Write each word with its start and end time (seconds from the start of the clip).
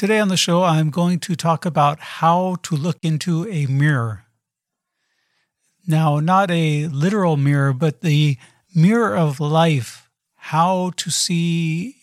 Today 0.00 0.18
on 0.18 0.28
the 0.28 0.36
show, 0.38 0.62
I'm 0.62 0.88
going 0.88 1.18
to 1.18 1.36
talk 1.36 1.66
about 1.66 2.00
how 2.00 2.56
to 2.62 2.74
look 2.74 2.96
into 3.02 3.46
a 3.48 3.66
mirror. 3.66 4.24
Now, 5.86 6.20
not 6.20 6.50
a 6.50 6.86
literal 6.86 7.36
mirror, 7.36 7.74
but 7.74 8.00
the 8.00 8.38
mirror 8.74 9.14
of 9.14 9.40
life, 9.40 10.08
how 10.36 10.92
to 10.96 11.10
see 11.10 11.96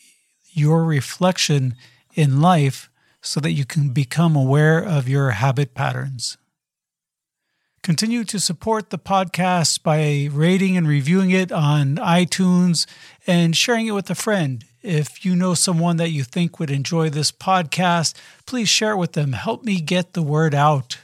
your 0.51 0.83
reflection 0.85 1.73
in 2.13 2.39
life 2.39 2.91
so 3.23 3.39
that 3.39 3.53
you 3.53 3.65
can 3.65 3.89
become 3.89 4.35
aware 4.35 4.77
of 4.77 5.09
your 5.09 5.31
habit 5.31 5.73
patterns. 5.73 6.37
Continue 7.87 8.25
to 8.25 8.37
support 8.37 8.89
the 8.89 8.99
podcast 8.99 9.81
by 9.81 10.27
rating 10.33 10.75
and 10.75 10.85
reviewing 10.85 11.31
it 11.31 11.53
on 11.53 11.95
iTunes 11.95 12.85
and 13.25 13.55
sharing 13.55 13.87
it 13.87 13.93
with 13.93 14.09
a 14.09 14.13
friend. 14.13 14.65
If 14.81 15.23
you 15.23 15.37
know 15.37 15.53
someone 15.53 15.95
that 15.95 16.09
you 16.09 16.25
think 16.25 16.59
would 16.59 16.69
enjoy 16.69 17.09
this 17.09 17.31
podcast, 17.31 18.13
please 18.45 18.67
share 18.67 18.91
it 18.91 18.97
with 18.97 19.13
them. 19.13 19.31
Help 19.31 19.63
me 19.63 19.79
get 19.79 20.11
the 20.11 20.21
word 20.21 20.53
out. 20.53 20.97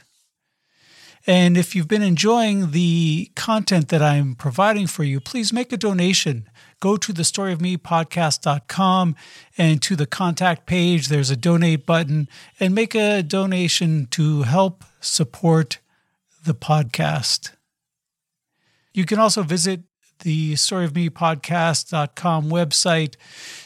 And 1.26 1.56
if 1.56 1.74
you've 1.74 1.88
been 1.88 2.02
enjoying 2.02 2.72
the 2.72 3.30
content 3.34 3.88
that 3.88 4.02
I'm 4.02 4.34
providing 4.34 4.86
for 4.86 5.04
you, 5.04 5.20
please 5.20 5.54
make 5.54 5.72
a 5.72 5.78
donation. 5.78 6.50
Go 6.80 6.98
to 6.98 7.14
the 7.14 7.22
storyofmepodcast.com 7.22 9.16
and 9.56 9.80
to 9.80 9.96
the 9.96 10.06
contact 10.06 10.66
page, 10.66 11.08
there's 11.08 11.30
a 11.30 11.36
donate 11.36 11.86
button, 11.86 12.28
and 12.60 12.74
make 12.74 12.94
a 12.94 13.22
donation 13.22 14.06
to 14.10 14.42
help 14.42 14.84
support 15.00 15.78
the 16.44 16.54
podcast. 16.54 17.50
You 18.92 19.04
can 19.04 19.18
also 19.18 19.42
visit 19.42 19.82
the 20.20 20.54
storyofmepodcast.com 20.54 22.50
website 22.50 23.16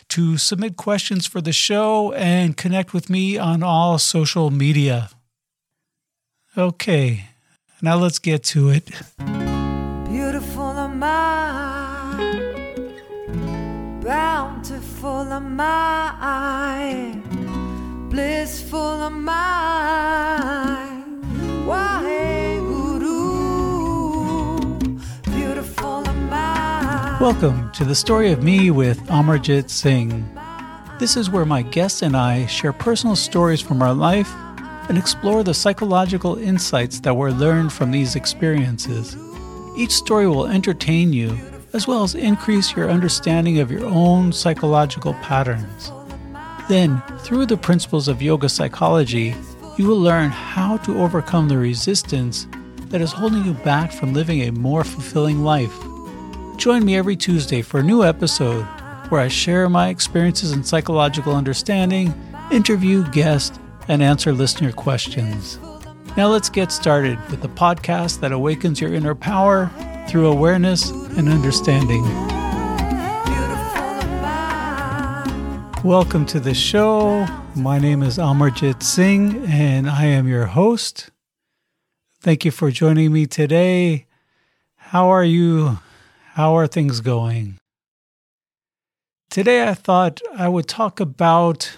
to 0.09 0.38
submit 0.38 0.77
questions 0.77 1.27
for 1.27 1.41
the 1.41 1.52
show 1.52 2.12
and 2.12 2.56
connect 2.56 2.95
with 2.95 3.10
me 3.10 3.36
on 3.36 3.62
all 3.62 3.98
social 3.98 4.50
media. 4.50 5.10
Okay, 6.56 7.27
now 7.83 7.97
let's 7.97 8.19
get 8.19 8.42
to 8.44 8.70
it. 8.70 8.91
Beautiful 10.08 10.70
am 10.70 11.02
I, 11.02 12.41
bountiful 14.02 15.33
am 15.33 15.61
I, 15.61 17.20
blissful 18.11 19.02
am 19.02 19.28
I. 19.28 21.05
Why, 21.67 22.08
Welcome 27.20 27.72
to 27.72 27.84
the 27.84 27.97
story 27.97 28.30
of 28.30 28.44
me 28.44 28.70
with 28.70 29.05
Amarjit 29.06 29.70
Singh. 29.70 30.24
This 31.00 31.16
is 31.16 31.28
where 31.28 31.44
my 31.44 31.62
guests 31.62 32.02
and 32.02 32.16
I 32.16 32.47
share 32.47 32.72
personal 32.72 33.16
stories 33.16 33.61
from 33.61 33.83
our 33.83 33.92
life 33.92 34.33
and 34.88 34.97
explore 34.97 35.42
the 35.42 35.52
psychological 35.52 36.39
insights 36.39 37.00
that 37.00 37.16
were 37.16 37.33
learned 37.33 37.72
from 37.72 37.91
these 37.91 38.14
experiences. 38.14 39.16
Each 39.77 39.91
story 39.91 40.28
will 40.28 40.46
entertain 40.46 41.12
you 41.12 41.36
as 41.72 41.89
well 41.89 42.05
as 42.05 42.14
increase 42.14 42.77
your 42.77 42.89
understanding 42.89 43.58
of 43.58 43.72
your 43.72 43.84
own 43.84 44.33
psychological 44.33 45.14
patterns. 45.14 45.91
Then, 46.69 47.02
through 47.22 47.46
the 47.46 47.56
principles 47.56 48.06
of 48.06 48.22
yoga 48.22 48.48
psychology, 48.48 49.34
you 49.77 49.89
will 49.89 49.98
learn 49.98 50.30
how 50.30 50.77
to 50.78 51.02
overcome 51.02 51.48
the 51.48 51.58
resistance 51.58 52.46
that 52.91 53.00
is 53.00 53.11
holding 53.11 53.44
you 53.44 53.55
back 53.55 53.91
from 53.91 54.14
living 54.14 54.42
a 54.42 54.52
more 54.52 54.84
fulfilling 54.84 55.42
life. 55.42 55.77
Join 56.59 56.84
me 56.84 56.97
every 56.97 57.14
Tuesday 57.14 57.62
for 57.62 57.78
a 57.78 57.84
new 57.84 58.03
episode 58.03 58.64
where 59.11 59.20
I 59.20 59.28
share 59.28 59.69
my 59.69 59.91
experiences 59.91 60.51
in 60.51 60.64
psychological 60.64 61.33
understanding, 61.33 62.12
interview 62.51 63.09
guests, 63.12 63.56
and 63.87 64.03
answer 64.03 64.33
listener 64.33 64.73
questions. 64.73 65.61
Now 66.17 66.27
let's 66.27 66.51
get 66.51 66.73
started 66.73 67.17
with 67.31 67.42
the 67.42 67.48
podcast 67.48 68.19
that 68.20 68.33
awakens 68.33 68.81
your 68.81 68.92
inner 68.92 69.14
power 69.14 69.70
through 70.09 70.27
awareness 70.27 70.91
and 70.91 71.29
understanding. 71.29 72.02
Welcome 75.85 76.27
to 76.27 76.41
the 76.41 76.55
show. 76.55 77.24
My 77.55 77.79
name 77.79 78.02
is 78.02 78.18
Amarjit 78.18 78.83
Singh, 78.83 79.47
and 79.47 79.89
I 79.89 80.07
am 80.07 80.27
your 80.27 80.47
host. 80.47 81.11
Thank 82.20 82.45
you 82.45 82.51
for 82.51 82.73
joining 82.73 83.13
me 83.13 83.27
today. 83.27 84.07
How 84.74 85.08
are 85.11 85.24
you? 85.24 85.79
How 86.38 86.56
are 86.56 86.68
things 86.68 87.00
going? 87.00 87.58
Today, 89.28 89.66
I 89.66 89.74
thought 89.74 90.20
I 90.36 90.48
would 90.48 90.68
talk 90.68 91.00
about 91.00 91.76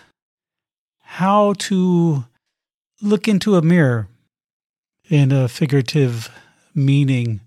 how 1.00 1.54
to 1.70 2.26
look 3.00 3.26
into 3.26 3.56
a 3.56 3.62
mirror 3.62 4.08
in 5.08 5.32
a 5.32 5.48
figurative 5.48 6.28
meaning. 6.74 7.40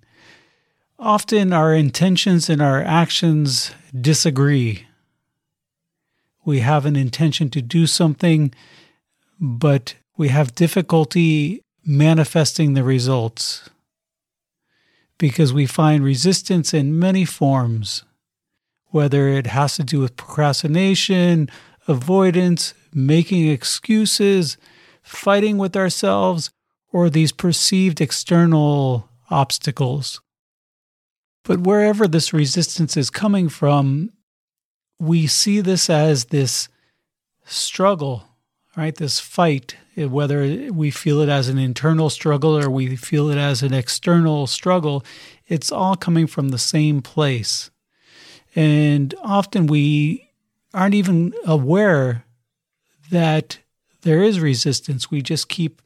Often, 0.98 1.54
our 1.54 1.76
intentions 1.76 2.50
and 2.50 2.64
our 2.64 2.82
actions 2.82 3.70
disagree 3.94 4.88
we 6.44 6.62
have 6.62 6.84
an 6.88 6.96
intention 6.96 7.52
to 7.52 7.62
do 7.62 7.86
something, 7.86 8.52
but 9.40 9.94
we 10.18 10.30
have 10.30 10.56
difficulty 10.56 11.62
manifesting 11.86 12.74
the 12.74 12.84
results 12.84 13.70
because 15.18 15.54
we 15.54 15.66
find 15.66 16.04
resistance 16.04 16.74
in 16.74 17.00
many 17.00 17.26
forms, 17.26 18.04
whether 18.88 19.28
it 19.28 19.48
has 19.48 19.76
to 19.76 19.84
do 19.84 20.00
with 20.00 20.18
procrastination, 20.18 21.50
avoidance, 21.88 22.74
making 22.94 23.48
excuses, 23.48 24.58
fighting 25.02 25.58
with 25.58 25.76
ourselves, 25.76 26.52
or 26.92 27.10
these 27.10 27.32
perceived 27.32 28.00
external 28.02 29.10
obstacles. 29.30 30.22
But 31.44 31.60
wherever 31.60 32.08
this 32.08 32.32
resistance 32.34 32.96
is 32.96 33.10
coming 33.10 33.50
from, 33.50 34.12
we 35.00 35.28
see 35.28 35.60
this 35.60 35.90
as 35.90 36.26
this 36.26 36.70
struggle, 37.46 38.24
right? 38.76 38.96
This 38.96 39.20
fight, 39.20 39.76
eh, 39.96 40.06
whether 40.06 40.72
we 40.72 40.92
feel 40.92 41.22
it 41.22 41.30
as 41.30 41.50
an 41.50 41.58
internal 41.58 42.10
struggle 42.10 42.58
or 42.58 42.70
we 42.70 42.96
feel 42.96 43.30
it 43.30 43.38
as 43.38 43.62
an 43.62 43.74
external 43.74 44.48
struggle, 44.48 45.04
it's 45.48 45.72
all 45.72 45.96
coming 45.96 46.28
from 46.28 46.50
the 46.50 46.58
same 46.58 47.02
place. 47.02 47.70
And 48.56 49.14
often 49.24 49.68
we 49.68 50.30
aren't 50.74 50.96
even 50.96 51.34
aware 51.46 52.26
that 53.12 53.60
there 54.02 54.24
is 54.24 54.40
resistance. 54.40 55.12
We 55.12 55.22
just 55.22 55.50
keep 55.50 55.82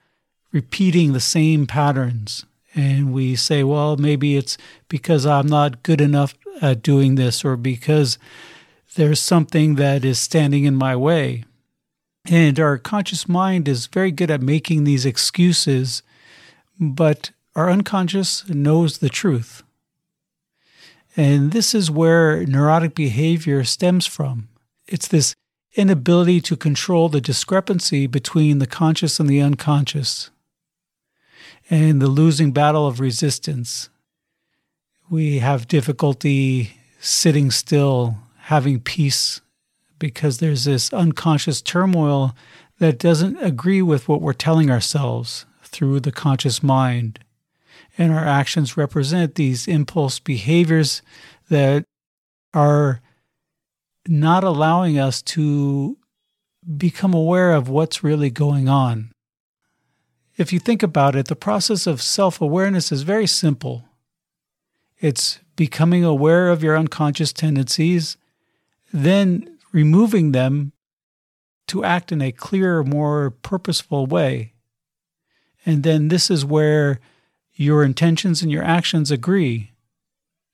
repeating 0.51 1.13
the 1.13 1.19
same 1.19 1.67
patterns. 1.67 2.45
And 2.75 3.11
we 3.11 3.35
say, 3.35 3.63
well, 3.63 3.97
maybe 3.97 4.37
it's 4.37 4.57
because 4.87 5.25
I'm 5.25 5.47
not 5.47 5.83
good 5.83 5.99
enough 5.99 6.35
at 6.61 6.83
doing 6.83 7.15
this 7.15 7.43
or 7.43 7.55
because 7.55 8.17
there's 8.95 9.19
something 9.19 9.75
that 9.75 10.05
is 10.05 10.19
standing 10.19 10.65
in 10.65 10.75
my 10.75 10.95
way. 10.95 11.43
And 12.29 12.59
our 12.59 12.77
conscious 12.77 13.29
mind 13.29 13.67
is 13.67 13.87
very 13.87 14.11
good 14.11 14.29
at 14.29 14.41
making 14.41 14.83
these 14.83 15.05
excuses, 15.05 16.03
but 16.77 17.31
our 17.55 17.69
unconscious 17.69 18.47
knows 18.49 18.97
the 18.97 19.09
truth. 19.09 19.63
And 21.15 21.51
this 21.51 21.73
is 21.73 21.89
where 21.89 22.45
neurotic 22.45 22.95
behavior 22.95 23.63
stems 23.63 24.05
from. 24.05 24.49
It's 24.87 25.07
this 25.07 25.35
inability 25.75 26.41
to 26.41 26.57
control 26.57 27.07
the 27.07 27.21
discrepancy 27.21 28.07
between 28.07 28.59
the 28.59 28.67
conscious 28.67 29.19
and 29.19 29.29
the 29.29 29.41
unconscious, 29.41 30.29
and 31.69 32.01
the 32.01 32.07
losing 32.07 32.51
battle 32.51 32.87
of 32.87 32.99
resistance. 32.99 33.89
We 35.09 35.39
have 35.39 35.67
difficulty 35.67 36.77
sitting 36.99 37.51
still 37.51 38.17
having 38.41 38.79
peace 38.79 39.41
because 39.99 40.37
there's 40.37 40.65
this 40.65 40.93
unconscious 40.93 41.61
turmoil 41.61 42.35
that 42.79 42.99
doesn't 42.99 43.37
agree 43.37 43.81
with 43.81 44.07
what 44.07 44.21
we're 44.21 44.33
telling 44.33 44.69
ourselves 44.69 45.45
through 45.63 45.99
the 45.99 46.11
conscious 46.11 46.61
mind. 46.61 47.19
And 47.97 48.11
our 48.11 48.25
actions 48.25 48.77
represent 48.77 49.35
these 49.35 49.67
impulse 49.67 50.19
behaviors 50.19 51.01
that 51.49 51.83
are 52.53 53.01
not 54.07 54.43
allowing 54.43 54.99
us 54.99 55.21
to 55.21 55.97
become 56.77 57.13
aware 57.13 57.53
of 57.53 57.69
what's 57.69 58.03
really 58.03 58.29
going 58.29 58.69
on. 58.69 59.11
If 60.37 60.53
you 60.53 60.59
think 60.59 60.83
about 60.83 61.15
it, 61.15 61.27
the 61.27 61.35
process 61.35 61.87
of 61.87 62.01
self 62.01 62.39
awareness 62.39 62.91
is 62.91 63.01
very 63.01 63.25
simple. 63.25 63.85
It's 64.99 65.39
becoming 65.55 66.03
aware 66.03 66.49
of 66.49 66.61
your 66.61 66.77
unconscious 66.77 67.33
tendencies 67.33 68.17
then 68.93 69.56
removing 69.71 70.31
them 70.31 70.71
to 71.67 71.83
act 71.83 72.11
in 72.11 72.21
a 72.21 72.31
clearer, 72.31 72.83
more 72.83 73.31
purposeful 73.31 74.05
way. 74.05 74.53
And 75.65 75.83
then 75.83 76.07
this 76.07 76.31
is 76.31 76.45
where 76.45 76.99
your 77.53 77.83
intentions 77.83 78.41
and 78.41 78.51
your 78.51 78.63
actions 78.63 79.11
agree. 79.11 79.71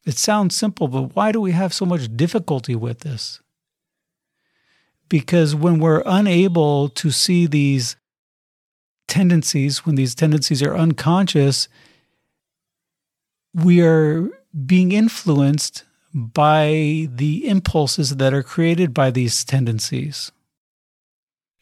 It 0.05 0.17
sounds 0.17 0.55
simple, 0.55 0.87
but 0.87 1.15
why 1.15 1.31
do 1.31 1.39
we 1.39 1.51
have 1.51 1.73
so 1.73 1.85
much 1.85 2.15
difficulty 2.15 2.75
with 2.75 3.01
this? 3.01 3.41
Because 5.09 5.53
when 5.53 5.79
we're 5.79 6.01
unable 6.05 6.89
to 6.89 7.11
see 7.11 7.45
these 7.45 7.95
tendencies, 9.07 9.85
when 9.85 9.95
these 9.95 10.15
tendencies 10.15 10.63
are 10.63 10.75
unconscious, 10.75 11.67
we 13.53 13.81
are 13.81 14.29
being 14.65 14.91
influenced 14.91 15.83
by 16.13 17.07
the 17.11 17.47
impulses 17.47 18.17
that 18.17 18.33
are 18.33 18.43
created 18.43 18.93
by 18.93 19.09
these 19.09 19.43
tendencies. 19.43 20.31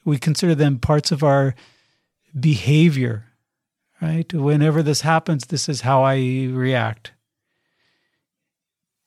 We 0.04 0.18
consider 0.18 0.56
them 0.56 0.80
parts 0.80 1.12
of 1.12 1.24
our 1.24 1.56
behavior, 2.38 3.26
right? 4.02 4.32
Whenever 4.34 4.84
this 4.84 5.02
happens, 5.02 5.46
this 5.46 5.70
is 5.70 5.82
how 5.82 6.04
I 6.04 6.16
react. 6.52 7.14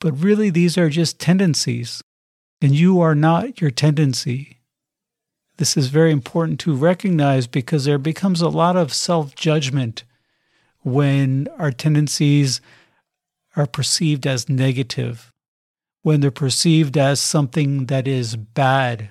But 0.00 0.12
really, 0.12 0.50
these 0.50 0.79
are 0.79 0.88
just 0.88 1.19
tendencies, 1.19 2.02
and 2.62 2.75
you 2.75 3.00
are 3.00 3.14
not 3.14 3.61
your 3.61 3.70
tendency. 3.70 4.61
This 5.56 5.76
is 5.76 5.88
very 5.88 6.11
important 6.11 6.61
to 6.61 6.75
recognize 6.75 7.46
because 7.46 7.85
there 7.85 7.99
becomes 7.99 8.41
a 8.41 8.49
lot 8.49 8.76
of 8.76 8.93
self 8.93 9.35
judgment 9.35 10.05
when 10.82 11.49
our 11.58 11.73
tendencies 11.73 12.61
are 13.56 13.67
perceived 13.67 14.26
as 14.26 14.49
negative, 14.49 15.32
when 16.04 16.20
they're 16.20 16.30
perceived 16.30 16.98
as 16.98 17.18
something 17.18 17.86
that 17.86 18.06
is 18.06 18.36
bad. 18.36 19.10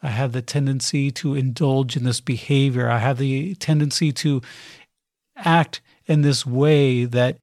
I 0.00 0.10
have 0.10 0.30
the 0.30 0.42
tendency 0.42 1.10
to 1.10 1.34
indulge 1.34 1.96
in 1.96 2.04
this 2.04 2.20
behavior. 2.20 2.88
I 2.88 2.98
have 2.98 3.18
the 3.18 3.56
tendency 3.56 4.12
to 4.12 4.40
act 5.36 5.80
in 6.06 6.22
this 6.22 6.46
way 6.46 7.04
that 7.04 7.38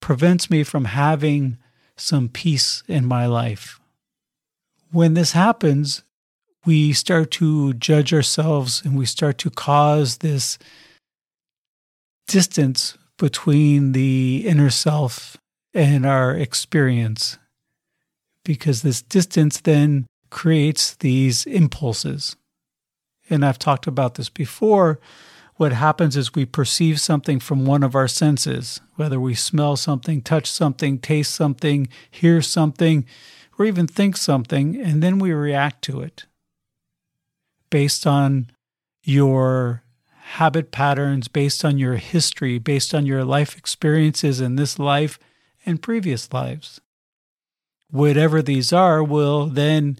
prevents 0.00 0.50
me 0.50 0.64
from 0.64 0.86
having 0.86 1.56
some 1.96 2.28
peace 2.28 2.82
in 2.88 3.06
my 3.06 3.26
life. 3.26 3.78
When 4.90 5.14
this 5.14 5.30
happens, 5.30 6.02
we 6.66 6.92
start 6.92 7.30
to 7.32 7.74
judge 7.74 8.12
ourselves 8.12 8.82
and 8.84 8.98
we 8.98 9.06
start 9.06 9.38
to 9.38 9.50
cause 9.50 10.16
this 10.16 10.58
distance 12.26 12.98
between 13.18 13.92
the 13.92 14.42
inner 14.48 14.70
self 14.70 15.36
and 15.72 16.04
our 16.04 16.34
experience. 16.34 17.38
Because 18.48 18.80
this 18.80 19.02
distance 19.02 19.60
then 19.60 20.06
creates 20.30 20.94
these 20.94 21.44
impulses. 21.44 22.34
And 23.28 23.44
I've 23.44 23.58
talked 23.58 23.86
about 23.86 24.14
this 24.14 24.30
before. 24.30 24.98
What 25.56 25.72
happens 25.74 26.16
is 26.16 26.34
we 26.34 26.46
perceive 26.46 26.98
something 26.98 27.40
from 27.40 27.66
one 27.66 27.82
of 27.82 27.94
our 27.94 28.08
senses, 28.08 28.80
whether 28.96 29.20
we 29.20 29.34
smell 29.34 29.76
something, 29.76 30.22
touch 30.22 30.50
something, 30.50 30.98
taste 30.98 31.34
something, 31.34 31.88
hear 32.10 32.40
something, 32.40 33.04
or 33.58 33.66
even 33.66 33.86
think 33.86 34.16
something, 34.16 34.80
and 34.80 35.02
then 35.02 35.18
we 35.18 35.30
react 35.32 35.82
to 35.82 36.00
it 36.00 36.24
based 37.68 38.06
on 38.06 38.46
your 39.02 39.82
habit 40.36 40.70
patterns 40.70 41.28
based 41.28 41.66
on 41.66 41.76
your 41.76 41.96
history, 41.96 42.58
based 42.58 42.94
on 42.94 43.04
your 43.04 43.24
life 43.24 43.58
experiences 43.58 44.40
in 44.40 44.56
this 44.56 44.78
life 44.78 45.18
and 45.66 45.82
previous 45.82 46.32
lives. 46.32 46.80
Whatever 47.90 48.42
these 48.42 48.72
are 48.72 49.02
will 49.02 49.46
then 49.46 49.98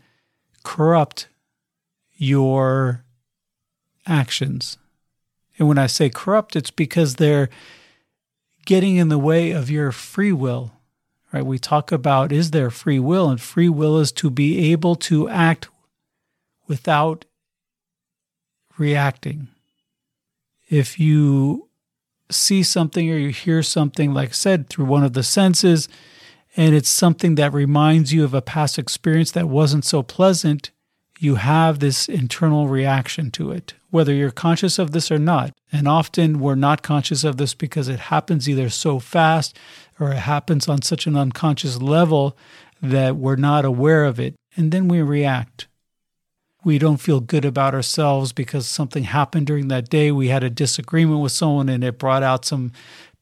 corrupt 0.62 1.29
your 2.14 3.05
actions. 4.06 4.76
And 5.58 5.69
when 5.69 5.79
I 5.79 5.87
say 5.87 6.11
corrupt, 6.11 6.56
it's 6.56 6.70
because 6.70 7.14
they're 7.14 7.49
getting 8.67 8.96
in 8.96 9.08
the 9.08 9.19
way 9.19 9.50
of 9.50 9.70
your 9.70 9.93
free 9.93 10.32
will. 10.32 10.73
Right? 11.32 11.44
We 11.44 11.58
talk 11.58 11.93
about 11.93 12.32
is 12.32 12.52
there 12.52 12.70
free 12.70 12.99
will, 12.99 13.29
and 13.29 13.40
free 13.40 13.69
will 13.69 13.99
is 13.99 14.12
to 14.12 14.31
be 14.31 14.70
able 14.73 14.94
to 14.96 15.29
act 15.29 15.69
without 16.67 17.25
reacting 18.79 19.49
if 20.69 21.00
you 21.00 21.69
see 22.31 22.62
something 22.62 23.11
or 23.11 23.17
you 23.17 23.31
hear 23.31 23.62
something, 23.62 24.12
like 24.12 24.31
I 24.31 24.32
said, 24.32 24.69
through 24.69 24.84
one 24.84 25.05
of 25.05 25.14
the 25.14 25.23
senses, 25.23 25.88
and 26.58 26.75
it's 26.75 26.88
something 26.88 27.37
that 27.37 27.55
reminds 27.55 28.12
you 28.12 28.25
of 28.25 28.34
a 28.34 28.43
past 28.43 28.78
experience 28.78 29.31
that 29.31 29.49
wasn't 29.49 29.84
so 29.84 30.02
pleasant, 30.02 30.72
you 31.20 31.37
have 31.37 31.78
this 31.78 32.08
internal 32.08 32.66
reaction 32.66 33.31
to 33.31 33.52
it, 33.52 33.75
whether 33.90 34.12
you're 34.12 34.32
conscious 34.32 34.78
of 34.78 34.90
this 34.90 35.10
or 35.10 35.19
not. 35.19 35.55
And 35.70 35.87
often 35.87 36.40
we're 36.40 36.56
not 36.56 36.82
conscious 36.82 37.22
of 37.22 37.37
this 37.37 37.55
because 37.55 37.88
it 37.88 38.00
happens 38.00 38.49
either 38.49 38.69
so 38.70 38.99
fast 38.99 39.56
or 40.00 40.10
it 40.10 40.19
happens 40.19 40.69
on 40.69 40.82
such 40.82 41.06
an 41.06 41.16
unconscious 41.16 41.81
level 41.81 42.37
that 42.82 43.14
we're 43.14 43.37
not 43.37 43.64
aware 43.64 44.05
of 44.05 44.19
it. 44.19 44.34
And 44.56 44.72
then 44.72 44.88
we 44.88 45.00
react 45.00 45.69
we 46.64 46.78
don't 46.78 46.99
feel 46.99 47.20
good 47.20 47.44
about 47.44 47.72
ourselves 47.72 48.32
because 48.32 48.66
something 48.66 49.05
happened 49.05 49.46
during 49.46 49.69
that 49.69 49.88
day. 49.88 50.10
We 50.10 50.28
had 50.28 50.43
a 50.43 50.50
disagreement 50.50 51.20
with 51.20 51.32
someone 51.32 51.69
and 51.69 51.84
it 51.84 51.99
brought 51.99 52.25
out 52.25 52.44
some 52.44 52.72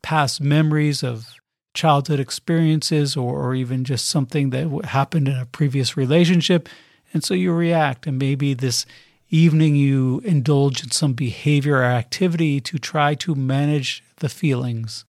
past 0.02 0.40
memories 0.40 1.02
of 1.02 1.28
childhood 1.76 2.18
experiences 2.18 3.16
or, 3.16 3.40
or 3.40 3.54
even 3.54 3.84
just 3.84 4.08
something 4.08 4.50
that 4.50 4.86
happened 4.86 5.28
in 5.28 5.36
a 5.36 5.46
previous 5.46 5.96
relationship. 5.96 6.68
And 7.12 7.22
so 7.22 7.34
you 7.34 7.52
react. 7.52 8.06
And 8.06 8.18
maybe 8.18 8.54
this 8.54 8.86
evening 9.30 9.76
you 9.76 10.20
indulge 10.24 10.82
in 10.82 10.90
some 10.90 11.12
behavior 11.12 11.76
or 11.76 11.84
activity 11.84 12.60
to 12.62 12.78
try 12.78 13.14
to 13.14 13.34
manage 13.34 14.02
the 14.16 14.28
feelings, 14.28 15.04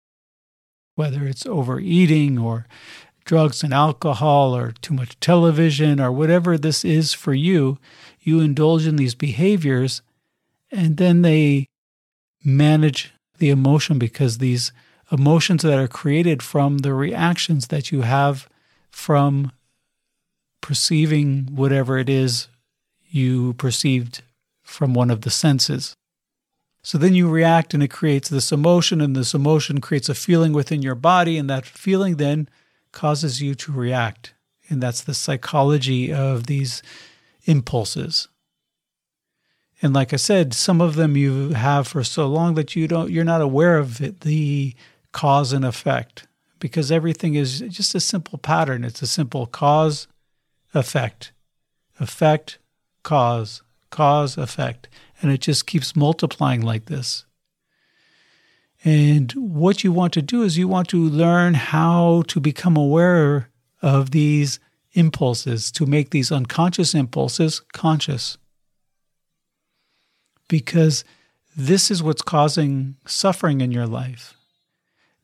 whether 0.96 1.26
it's 1.26 1.46
overeating 1.46 2.38
or 2.38 2.68
drugs 3.26 3.64
and 3.64 3.74
alcohol 3.74 4.56
or 4.56 4.72
too 4.72 4.94
much 4.94 5.20
television 5.20 6.00
or 6.00 6.12
whatever 6.12 6.58
this 6.58 6.86
is 6.86 7.14
for 7.14 7.34
you 7.34 7.78
you 8.22 8.40
indulge 8.40 8.88
in 8.88 8.96
these 8.96 9.16
behaviors 9.16 10.02
and 10.72 10.96
then 10.96 11.24
they 11.24 11.68
manage 12.44 13.14
the 13.38 13.50
emotion 13.50 14.00
because 14.00 14.38
these 14.38 14.72
emotions 15.12 15.64
that 15.64 15.80
are 15.80 15.88
created 15.88 16.44
from 16.44 16.80
the 16.80 16.94
reactions 16.94 17.68
that 17.68 17.92
you 17.92 18.02
have 18.02 18.48
from 18.90 19.52
perceiving 20.62 21.48
whatever 21.56 21.98
it 21.98 22.10
is 22.10 22.48
you 23.10 23.54
perceived 23.54 24.22
from 24.64 24.94
one 24.94 25.10
of 25.10 25.22
the 25.22 25.30
senses. 25.30 25.96
So 26.82 26.98
then 26.98 27.14
you 27.14 27.30
react 27.30 27.74
and 27.74 27.84
it 27.84 27.90
creates 27.90 28.30
this 28.30 28.52
emotion, 28.52 29.02
and 29.02 29.16
this 29.16 29.34
emotion 29.34 29.82
creates 29.82 30.10
a 30.10 30.16
feeling 30.16 30.54
within 30.54 30.82
your 30.82 30.96
body, 30.96 31.38
and 31.38 31.50
that 31.50 31.66
feeling 31.66 32.16
then 32.16 32.50
causes 32.92 33.42
you 33.42 33.56
to 33.56 33.72
react. 33.72 34.34
And 34.70 34.82
that's 34.82 35.02
the 35.02 35.14
psychology 35.14 36.14
of 36.14 36.48
these 36.48 36.82
impulses. 37.46 38.28
And 39.82 39.94
like 39.94 40.12
I 40.12 40.18
said, 40.18 40.54
some 40.54 40.82
of 40.82 40.96
them 40.96 41.16
you 41.16 41.50
have 41.50 41.88
for 41.88 42.04
so 42.04 42.28
long 42.28 42.56
that 42.56 42.76
you 42.76 42.88
don't 42.88 43.12
you're 43.12 43.24
not 43.24 43.42
aware 43.42 43.78
of 43.78 44.02
it, 44.02 44.22
the 44.22 44.74
cause 45.18 45.52
and 45.52 45.66
effect 45.66 46.28
because 46.60 46.92
everything 46.92 47.34
is 47.34 47.62
just 47.62 47.96
a 47.96 48.00
simple 48.00 48.38
pattern. 48.38 48.84
It's 48.84 49.02
a 49.02 49.08
simple 49.08 49.48
cause, 49.48 50.08
effect, 50.76 51.32
effect, 52.00 52.60
cause, 53.02 53.64
cause, 53.90 54.38
effect. 54.38 54.88
And 55.20 55.32
it 55.32 55.42
just 55.42 55.66
keeps 55.66 55.96
multiplying 55.96 56.62
like 56.62 56.86
this. 56.86 57.26
And 58.84 59.32
what 59.32 59.84
you 59.84 59.92
want 59.92 60.14
to 60.14 60.22
do 60.22 60.44
is 60.44 60.56
you 60.56 60.68
want 60.68 60.88
to 60.90 61.04
learn 61.04 61.56
how 61.56 62.22
to 62.28 62.40
become 62.40 62.78
aware 62.78 63.50
of 63.82 64.12
these 64.12 64.60
impulses, 64.94 65.72
to 65.72 65.88
make 65.88 66.12
these 66.12 66.32
unconscious 66.32 66.94
impulses 66.94 67.60
conscious. 67.74 68.38
Because 70.48 71.04
this 71.56 71.90
is 71.90 72.04
what's 72.04 72.22
causing 72.22 72.98
suffering 73.08 73.62
in 73.62 73.72
your 73.72 73.88
life. 73.88 74.37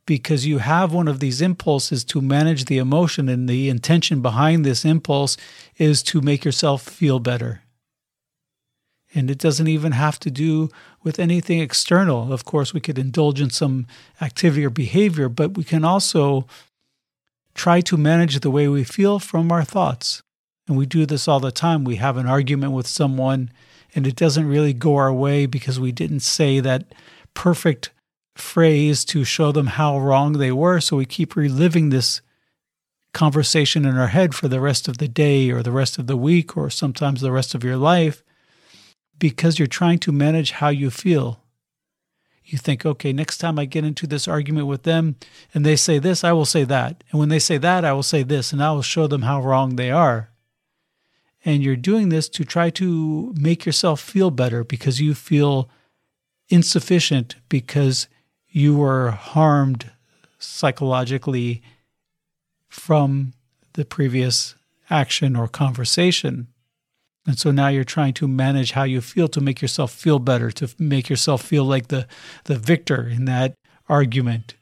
Because 0.05 0.45
you 0.45 0.57
have 0.57 0.93
one 0.93 1.07
of 1.07 1.19
these 1.19 1.41
impulses 1.41 2.03
to 2.05 2.21
manage 2.21 2.65
the 2.65 2.77
emotion, 2.77 3.29
and 3.29 3.47
the 3.47 3.69
intention 3.69 4.21
behind 4.21 4.65
this 4.65 4.83
impulse 4.83 5.37
is 5.77 6.03
to 6.03 6.21
make 6.21 6.43
yourself 6.43 6.81
feel 6.81 7.19
better. 7.19 7.61
And 9.15 9.29
it 9.29 9.37
doesn't 9.37 9.67
even 9.67 9.91
have 9.93 10.19
to 10.21 10.31
do 10.31 10.69
with 11.03 11.19
anything 11.19 11.59
external. 11.59 12.33
Of 12.33 12.45
course, 12.45 12.73
we 12.73 12.81
could 12.81 12.97
indulge 12.97 13.39
in 13.39 13.49
some 13.49 13.85
activity 14.19 14.65
or 14.65 14.69
behavior, 14.69 15.29
but 15.29 15.55
we 15.55 15.63
can 15.63 15.85
also 15.85 16.47
try 17.53 17.79
to 17.81 17.95
manage 17.95 18.39
the 18.39 18.51
way 18.51 18.67
we 18.67 18.83
feel 18.83 19.19
from 19.19 19.51
our 19.51 19.63
thoughts. 19.63 20.23
And 20.67 20.77
we 20.77 20.85
do 20.85 21.05
this 21.05 21.27
all 21.27 21.39
the 21.39 21.51
time. 21.51 21.83
We 21.83 21.97
have 21.97 22.17
an 22.17 22.27
argument 22.27 22.71
with 22.71 22.87
someone 22.87 23.51
and 23.95 24.07
it 24.07 24.15
doesn't 24.15 24.47
really 24.47 24.73
go 24.73 24.95
our 24.95 25.13
way 25.13 25.45
because 25.45 25.79
we 25.79 25.91
didn't 25.91 26.21
say 26.21 26.59
that 26.59 26.93
perfect 27.33 27.91
phrase 28.35 29.05
to 29.05 29.23
show 29.23 29.51
them 29.51 29.67
how 29.67 29.99
wrong 29.99 30.33
they 30.33 30.51
were. 30.51 30.79
So 30.79 30.97
we 30.97 31.05
keep 31.05 31.35
reliving 31.35 31.89
this 31.89 32.21
conversation 33.13 33.85
in 33.85 33.97
our 33.97 34.07
head 34.07 34.33
for 34.33 34.47
the 34.47 34.59
rest 34.59 34.87
of 34.87 34.97
the 34.97 35.07
day 35.07 35.51
or 35.51 35.61
the 35.61 35.71
rest 35.71 35.99
of 35.99 36.07
the 36.07 36.17
week 36.17 36.57
or 36.57 36.69
sometimes 36.69 37.21
the 37.21 37.31
rest 37.31 37.53
of 37.53 37.63
your 37.63 37.77
life 37.77 38.23
because 39.19 39.59
you're 39.59 39.67
trying 39.67 39.99
to 39.99 40.11
manage 40.11 40.51
how 40.51 40.69
you 40.69 40.89
feel 40.89 41.43
you 42.45 42.57
think, 42.57 42.85
okay, 42.85 43.13
next 43.13 43.37
time 43.37 43.57
I 43.57 43.65
get 43.65 43.85
into 43.85 44.05
this 44.05 44.27
argument 44.27 44.67
with 44.67 44.83
them 44.83 45.15
and 45.53 45.65
they 45.65 45.75
say 45.75 45.99
this, 45.99 46.23
I 46.23 46.33
will 46.33 46.45
say 46.45 46.63
that. 46.65 47.03
And 47.11 47.19
when 47.19 47.29
they 47.29 47.39
say 47.39 47.57
that, 47.57 47.85
I 47.85 47.93
will 47.93 48.03
say 48.03 48.23
this, 48.23 48.51
and 48.51 48.61
I 48.61 48.71
will 48.71 48.81
show 48.81 49.07
them 49.07 49.23
how 49.23 49.41
wrong 49.41 49.75
they 49.75 49.91
are. 49.91 50.29
And 51.45 51.63
you're 51.63 51.75
doing 51.75 52.09
this 52.09 52.29
to 52.29 52.45
try 52.45 52.69
to 52.71 53.33
make 53.37 53.65
yourself 53.65 53.99
feel 53.99 54.31
better 54.31 54.63
because 54.63 55.01
you 55.01 55.13
feel 55.13 55.69
insufficient 56.49 57.35
because 57.49 58.07
you 58.53 58.77
were 58.77 59.09
harmed 59.11 59.91
psychologically 60.37 61.61
from 62.69 63.33
the 63.73 63.83
previous 63.83 64.55
action 64.89 65.35
or 65.35 65.47
conversation. 65.47 66.47
And 67.25 67.39
so 67.39 67.51
now 67.51 67.69
you're 67.69 67.83
trying 67.83 68.13
to 68.15 68.27
manage 68.27 68.73
how 68.73 68.83
you 68.83 69.01
feel 69.01 69.27
to 69.29 69.41
make 69.41 69.61
yourself 69.61 69.91
feel 69.91 70.19
better, 70.19 70.51
to 70.51 70.69
make 70.77 71.09
yourself 71.09 71.41
feel 71.41 71.65
like 71.65 71.87
the, 71.87 72.07
the 72.43 72.55
victor 72.55 73.07
in 73.07 73.25
that 73.25 73.55
argument. 73.89 74.53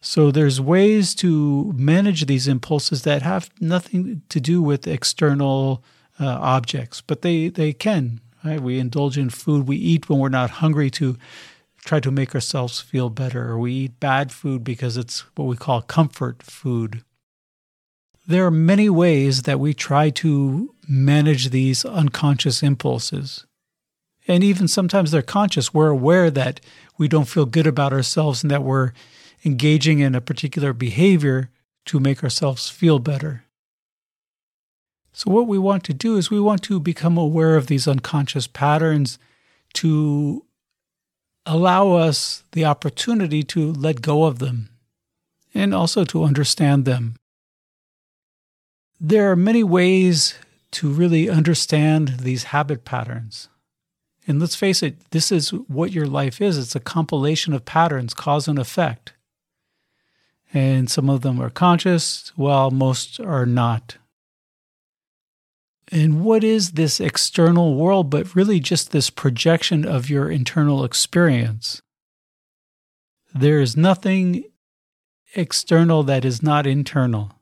So 0.00 0.30
there's 0.30 0.60
ways 0.60 1.14
to 1.16 1.72
manage 1.74 2.26
these 2.26 2.46
impulses 2.46 3.02
that 3.02 3.22
have 3.22 3.50
nothing 3.60 4.22
to 4.28 4.40
do 4.40 4.62
with 4.62 4.86
external 4.86 5.82
uh, 6.20 6.26
objects, 6.26 7.00
but 7.00 7.22
they, 7.22 7.48
they 7.48 7.72
can. 7.72 8.20
Right? 8.44 8.60
We 8.60 8.78
indulge 8.78 9.18
in 9.18 9.30
food. 9.30 9.66
We 9.66 9.76
eat 9.76 10.08
when 10.08 10.18
we're 10.18 10.28
not 10.28 10.50
hungry 10.50 10.90
to 10.90 11.16
try 11.84 12.00
to 12.00 12.10
make 12.10 12.34
ourselves 12.34 12.80
feel 12.80 13.10
better, 13.10 13.50
or 13.50 13.58
we 13.58 13.72
eat 13.72 14.00
bad 14.00 14.32
food 14.32 14.62
because 14.64 14.96
it's 14.96 15.20
what 15.36 15.46
we 15.46 15.56
call 15.56 15.82
comfort 15.82 16.42
food. 16.42 17.04
There 18.26 18.46
are 18.46 18.52
many 18.52 18.88
ways 18.88 19.42
that 19.42 19.58
we 19.58 19.74
try 19.74 20.10
to 20.10 20.74
manage 20.88 21.50
these 21.50 21.84
unconscious 21.84 22.62
impulses. 22.62 23.46
And 24.28 24.44
even 24.44 24.68
sometimes 24.68 25.10
they're 25.10 25.22
conscious. 25.22 25.74
We're 25.74 25.88
aware 25.88 26.30
that 26.30 26.60
we 26.96 27.08
don't 27.08 27.28
feel 27.28 27.46
good 27.46 27.66
about 27.66 27.92
ourselves 27.92 28.44
and 28.44 28.50
that 28.52 28.62
we're 28.62 28.92
engaging 29.44 29.98
in 29.98 30.14
a 30.14 30.20
particular 30.20 30.72
behavior 30.72 31.50
to 31.86 31.98
make 31.98 32.22
ourselves 32.22 32.68
feel 32.68 33.00
better. 33.00 33.44
So, 35.12 35.30
what 35.30 35.48
we 35.48 35.58
want 35.58 35.82
to 35.84 35.92
do 35.92 36.16
is 36.16 36.30
we 36.30 36.40
want 36.40 36.62
to 36.62 36.78
become 36.78 37.18
aware 37.18 37.56
of 37.56 37.66
these 37.66 37.88
unconscious 37.88 38.46
patterns 38.46 39.18
to 39.74 40.44
allow 41.46 41.92
us 41.92 42.44
the 42.52 42.64
opportunity 42.64 43.42
to 43.42 43.72
let 43.72 44.02
go 44.02 44.24
of 44.24 44.38
them 44.38 44.68
and 45.54 45.74
also 45.74 46.04
to 46.04 46.24
understand 46.24 46.84
them. 46.84 47.16
There 49.00 49.30
are 49.30 49.36
many 49.36 49.64
ways 49.64 50.34
to 50.72 50.88
really 50.88 51.28
understand 51.28 52.20
these 52.20 52.44
habit 52.44 52.84
patterns. 52.84 53.48
And 54.26 54.40
let's 54.40 54.54
face 54.54 54.82
it, 54.82 55.10
this 55.10 55.32
is 55.32 55.50
what 55.50 55.90
your 55.90 56.06
life 56.06 56.40
is 56.40 56.56
it's 56.56 56.76
a 56.76 56.80
compilation 56.80 57.52
of 57.52 57.64
patterns, 57.64 58.14
cause 58.14 58.46
and 58.46 58.58
effect. 58.58 59.12
And 60.54 60.90
some 60.90 61.10
of 61.10 61.22
them 61.22 61.40
are 61.40 61.50
conscious, 61.50 62.32
while 62.36 62.70
most 62.70 63.18
are 63.18 63.46
not. 63.46 63.96
And 65.92 66.24
what 66.24 66.42
is 66.42 66.72
this 66.72 66.98
external 66.98 67.76
world 67.76 68.10
but 68.10 68.34
really 68.34 68.58
just 68.58 68.90
this 68.90 69.10
projection 69.10 69.84
of 69.86 70.10
your 70.10 70.28
internal 70.28 70.82
experience? 70.84 71.82
There 73.32 73.60
is 73.60 73.76
nothing 73.76 74.44
external 75.34 76.02
that 76.02 76.24
is 76.24 76.42
not 76.42 76.66
internal 76.66 77.32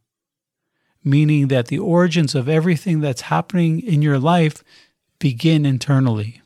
meaning 1.04 1.48
that 1.48 1.68
the 1.68 1.78
origins 1.78 2.34
of 2.34 2.48
everything 2.48 3.00
that's 3.00 3.22
happening 3.22 3.80
in 3.80 4.02
your 4.02 4.18
life 4.18 4.62
begin 5.18 5.64
internally. 5.64 6.42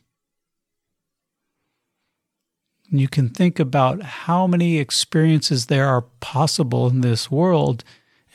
You 2.90 3.08
can 3.08 3.30
think 3.30 3.58
about 3.58 4.02
how 4.02 4.46
many 4.46 4.78
experiences 4.78 5.66
there 5.66 5.88
are 5.88 6.02
possible 6.20 6.86
in 6.86 7.00
this 7.00 7.30
world 7.30 7.82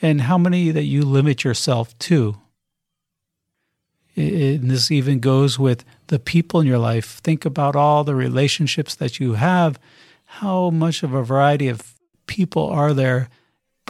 and 0.02 0.22
how 0.22 0.36
many 0.36 0.70
that 0.70 0.84
you 0.84 1.02
limit 1.02 1.44
yourself 1.44 1.98
to. 2.00 2.36
And 4.16 4.70
this 4.70 4.90
even 4.90 5.20
goes 5.20 5.58
with 5.58 5.84
the 6.08 6.18
people 6.18 6.60
in 6.60 6.66
your 6.66 6.78
life. 6.78 7.20
Think 7.22 7.44
about 7.44 7.76
all 7.76 8.04
the 8.04 8.14
relationships 8.14 8.94
that 8.96 9.20
you 9.20 9.34
have. 9.34 9.78
How 10.24 10.70
much 10.70 11.02
of 11.02 11.14
a 11.14 11.22
variety 11.22 11.68
of 11.68 11.94
people 12.26 12.66
are 12.66 12.92
there 12.92 13.28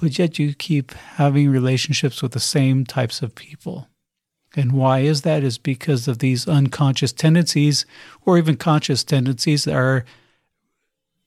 but 0.01 0.19
yet 0.19 0.39
you 0.39 0.55
keep 0.55 0.93
having 0.93 1.51
relationships 1.51 2.23
with 2.23 2.33
the 2.33 2.41
same 2.41 2.85
types 2.87 3.21
of 3.21 3.35
people. 3.35 3.89
And 4.57 4.73
why 4.73 5.01
is 5.01 5.23
that? 5.23 5.45
Is 5.45 5.59
because 5.59 6.09
of 6.09 6.19
these 6.19 6.49
unconscious 6.49 7.13
tendencies 7.13 7.85
or 8.25 8.39
even 8.39 8.57
conscious 8.57 9.05
tendencies 9.05 9.65
that 9.65 9.75
are 9.75 10.05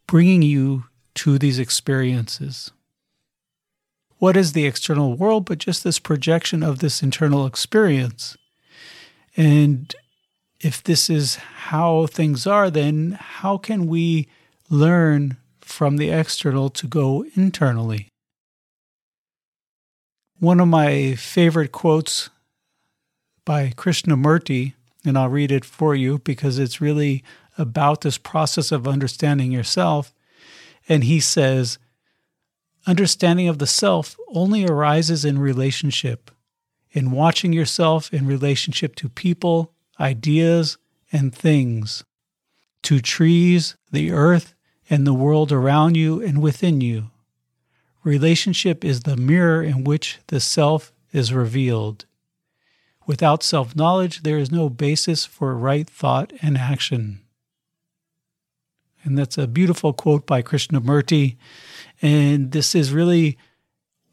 bringing 0.08 0.42
you 0.42 0.86
to 1.16 1.38
these 1.38 1.60
experiences. 1.60 2.72
What 4.18 4.36
is 4.36 4.54
the 4.54 4.66
external 4.66 5.16
world 5.16 5.46
but 5.46 5.60
just 5.60 5.84
this 5.84 6.00
projection 6.00 6.64
of 6.64 6.80
this 6.80 7.04
internal 7.04 7.46
experience? 7.46 8.36
And 9.36 9.94
if 10.60 10.84
this 10.84 11.10
is 11.10 11.36
how 11.36 12.08
things 12.08 12.48
are, 12.48 12.70
then 12.70 13.18
how 13.20 13.58
can 13.58 13.88
we 13.88 14.28
learn 14.70 15.38
from 15.62 15.98
the 15.98 16.10
external 16.10 16.70
to 16.70 16.88
go 16.88 17.25
internally? 17.36 18.10
One 20.40 20.60
of 20.60 20.68
my 20.68 21.16
favorite 21.16 21.72
quotes 21.72 22.30
by 23.46 23.70
Krishnamurti, 23.75 24.74
and 25.06 25.18
I'll 25.18 25.30
read 25.30 25.52
it 25.52 25.66
for 25.66 25.96
you 25.96 26.20
because 26.20 26.60
it's 26.60 26.82
really 26.82 27.24
about 27.58 28.02
this 28.02 28.18
process 28.18 28.72
of 28.72 28.88
understanding 28.88 29.52
yourself. 29.52 30.13
And 30.88 31.04
he 31.04 31.20
says, 31.20 31.78
Understanding 32.86 33.48
of 33.48 33.60
the 33.60 33.68
self 33.68 34.18
only 34.34 34.66
arises 34.66 35.24
in 35.24 35.40
relationship, 35.40 36.30
in 36.94 37.12
watching 37.12 37.52
yourself 37.52 38.14
in 38.14 38.26
relationship 38.26 38.96
to 38.96 39.10
people, 39.10 39.74
ideas, 40.00 40.78
and 41.12 41.36
things, 41.36 42.04
to 42.84 43.00
trees, 43.00 43.76
the 43.92 44.12
earth, 44.12 44.54
and 44.90 45.06
the 45.06 45.14
world 45.14 45.52
around 45.52 45.96
you 45.96 46.22
and 46.22 46.42
within 46.42 46.82
you. 46.82 47.10
Relationship 48.04 48.86
is 48.86 49.02
the 49.02 49.18
mirror 49.18 49.64
in 49.64 49.84
which 49.84 50.20
the 50.28 50.40
self 50.40 50.94
is 51.12 51.34
revealed. 51.34 52.06
Without 53.06 53.44
self 53.44 53.76
knowledge, 53.76 54.24
there 54.24 54.38
is 54.38 54.52
no 54.52 54.70
basis 54.70 55.26
for 55.26 55.56
right 55.56 55.90
thought 55.90 56.32
and 56.42 56.58
action. 56.58 57.22
And 59.04 59.18
that's 59.18 59.38
a 59.38 59.48
beautiful 59.48 59.94
quote 59.94 60.26
by 60.26 60.42
Krishnamurti. 60.42 61.36
And 62.02 62.52
this 62.52 62.74
is 62.76 62.94
really 62.94 63.38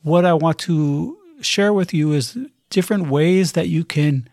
what 0.03 0.25
I 0.25 0.35
want 0.35 0.59
to 0.61 1.17
share 1.41 1.73
with 1.73 1.95
you 1.95 2.13
is 2.13 2.37
different 2.71 3.09
ways 3.09 3.53
that 3.53 3.69
you 3.69 3.85
can 3.85 4.29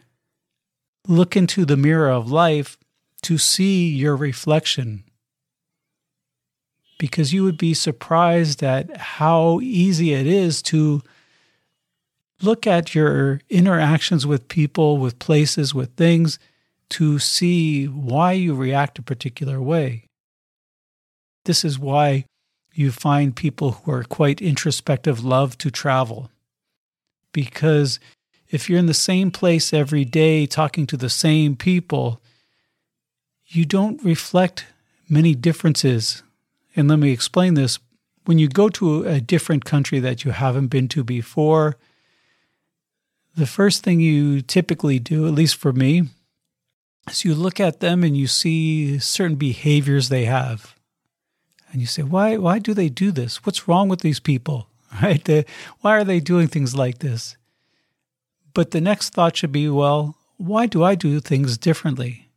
look 1.07 1.35
into 1.35 1.65
the 1.65 1.77
mirror 1.77 2.09
of 2.09 2.31
life 2.31 2.77
to 3.23 3.37
see 3.37 3.89
your 3.89 4.15
reflection 4.15 5.03
because 6.97 7.33
you 7.33 7.43
would 7.43 7.57
be 7.57 7.73
surprised 7.73 8.63
at 8.63 8.95
how 8.97 9.59
easy 9.61 10.13
it 10.13 10.25
is 10.25 10.61
to 10.61 11.01
look 12.41 12.67
at 12.67 12.95
your 12.95 13.41
interactions 13.49 14.25
with 14.25 14.47
people, 14.47 14.97
with 14.97 15.19
places, 15.19 15.73
with 15.73 15.93
things 15.95 16.39
to 16.89 17.19
see 17.19 17.85
why 17.85 18.31
you 18.31 18.55
react 18.55 18.99
a 18.99 19.03
particular 19.03 19.61
way. 19.61 20.05
This 21.45 21.63
is 21.63 21.79
why 21.79 22.25
you 22.73 22.91
find 22.91 23.35
people 23.35 23.71
who 23.71 23.91
are 23.91 24.03
quite 24.03 24.41
introspective 24.41 25.23
love 25.23 25.57
to 25.59 25.71
travel. 25.71 26.29
Because 27.33 27.99
if 28.49 28.69
you're 28.69 28.79
in 28.79 28.85
the 28.85 28.93
same 28.93 29.31
place 29.31 29.73
every 29.73 30.05
day 30.05 30.45
talking 30.45 30.87
to 30.87 30.97
the 30.97 31.09
same 31.09 31.55
people, 31.55 32.21
you 33.45 33.65
don't 33.65 34.03
reflect 34.03 34.65
many 35.09 35.35
differences 35.35 36.23
and 36.75 36.87
let 36.87 36.99
me 36.99 37.11
explain 37.11 37.55
this. 37.55 37.79
When 38.25 38.37
you 38.37 38.47
go 38.47 38.69
to 38.69 39.03
a 39.03 39.19
different 39.19 39.65
country 39.65 39.99
that 39.99 40.23
you 40.23 40.31
haven't 40.31 40.67
been 40.67 40.87
to 40.89 41.03
before, 41.03 41.77
the 43.35 43.47
first 43.47 43.83
thing 43.83 43.99
you 43.99 44.41
typically 44.41 44.99
do, 44.99 45.27
at 45.27 45.33
least 45.33 45.55
for 45.55 45.73
me, 45.73 46.03
is 47.09 47.23
you 47.23 47.33
look 47.33 47.59
at 47.59 47.79
them 47.79 48.03
and 48.03 48.17
you 48.17 48.27
see 48.27 48.99
certain 48.99 49.37
behaviors 49.37 50.09
they 50.09 50.25
have. 50.25 50.75
And 51.71 51.81
you 51.81 51.87
say, 51.87 52.03
why, 52.03 52.37
why 52.37 52.59
do 52.59 52.73
they 52.73 52.89
do 52.89 53.11
this? 53.11 53.45
What's 53.45 53.67
wrong 53.67 53.89
with 53.89 54.01
these 54.01 54.19
people? 54.19 54.67
Right? 55.03 55.45
Why 55.81 55.97
are 55.97 56.03
they 56.05 56.19
doing 56.19 56.47
things 56.47 56.73
like 56.73 56.99
this? 56.99 57.36
But 58.57 58.71
the 58.71 58.81
next 58.81 59.11
thought 59.13 59.37
should 59.37 59.51
be, 59.51 59.69
well, 59.69 60.15
why 60.37 60.65
do 60.65 60.83
I 60.83 60.95
do 60.95 61.19
things 61.19 61.59
differently? 61.59 62.29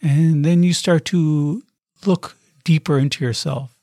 And 0.00 0.44
then 0.44 0.62
you 0.62 0.72
start 0.72 1.04
to 1.06 1.64
look 2.06 2.36
deeper 2.62 2.96
into 2.96 3.24
yourself. 3.24 3.74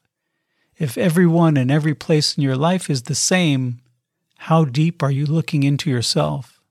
If 0.77 0.97
everyone 0.97 1.57
and 1.57 1.69
every 1.69 1.93
place 1.93 2.37
in 2.37 2.43
your 2.43 2.55
life 2.55 2.89
is 2.89 3.01
the 3.01 3.13
same, 3.13 3.81
how 4.37 4.63
deep 4.63 5.03
are 5.03 5.11
you 5.11 5.25
looking 5.25 5.63
into 5.63 5.89
yourself? 5.89 6.61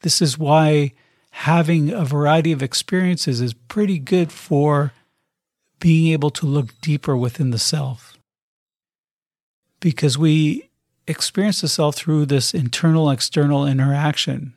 This 0.00 0.22
is 0.22 0.38
why 0.38 0.94
having 1.30 1.90
a 1.90 2.06
variety 2.06 2.50
of 2.50 2.62
experiences 2.62 3.42
is 3.42 3.52
pretty 3.52 3.98
good 3.98 4.32
for 4.32 4.94
being 5.80 6.14
able 6.14 6.30
to 6.30 6.46
look 6.46 6.80
deeper 6.80 7.14
within 7.14 7.50
the 7.50 7.58
self. 7.58 8.16
Because 9.80 10.16
we 10.16 10.70
experience 11.06 11.60
the 11.60 11.68
self 11.68 11.96
through 11.96 12.26
this 12.26 12.54
internal 12.54 13.10
external 13.10 13.66
interaction. 13.66 14.54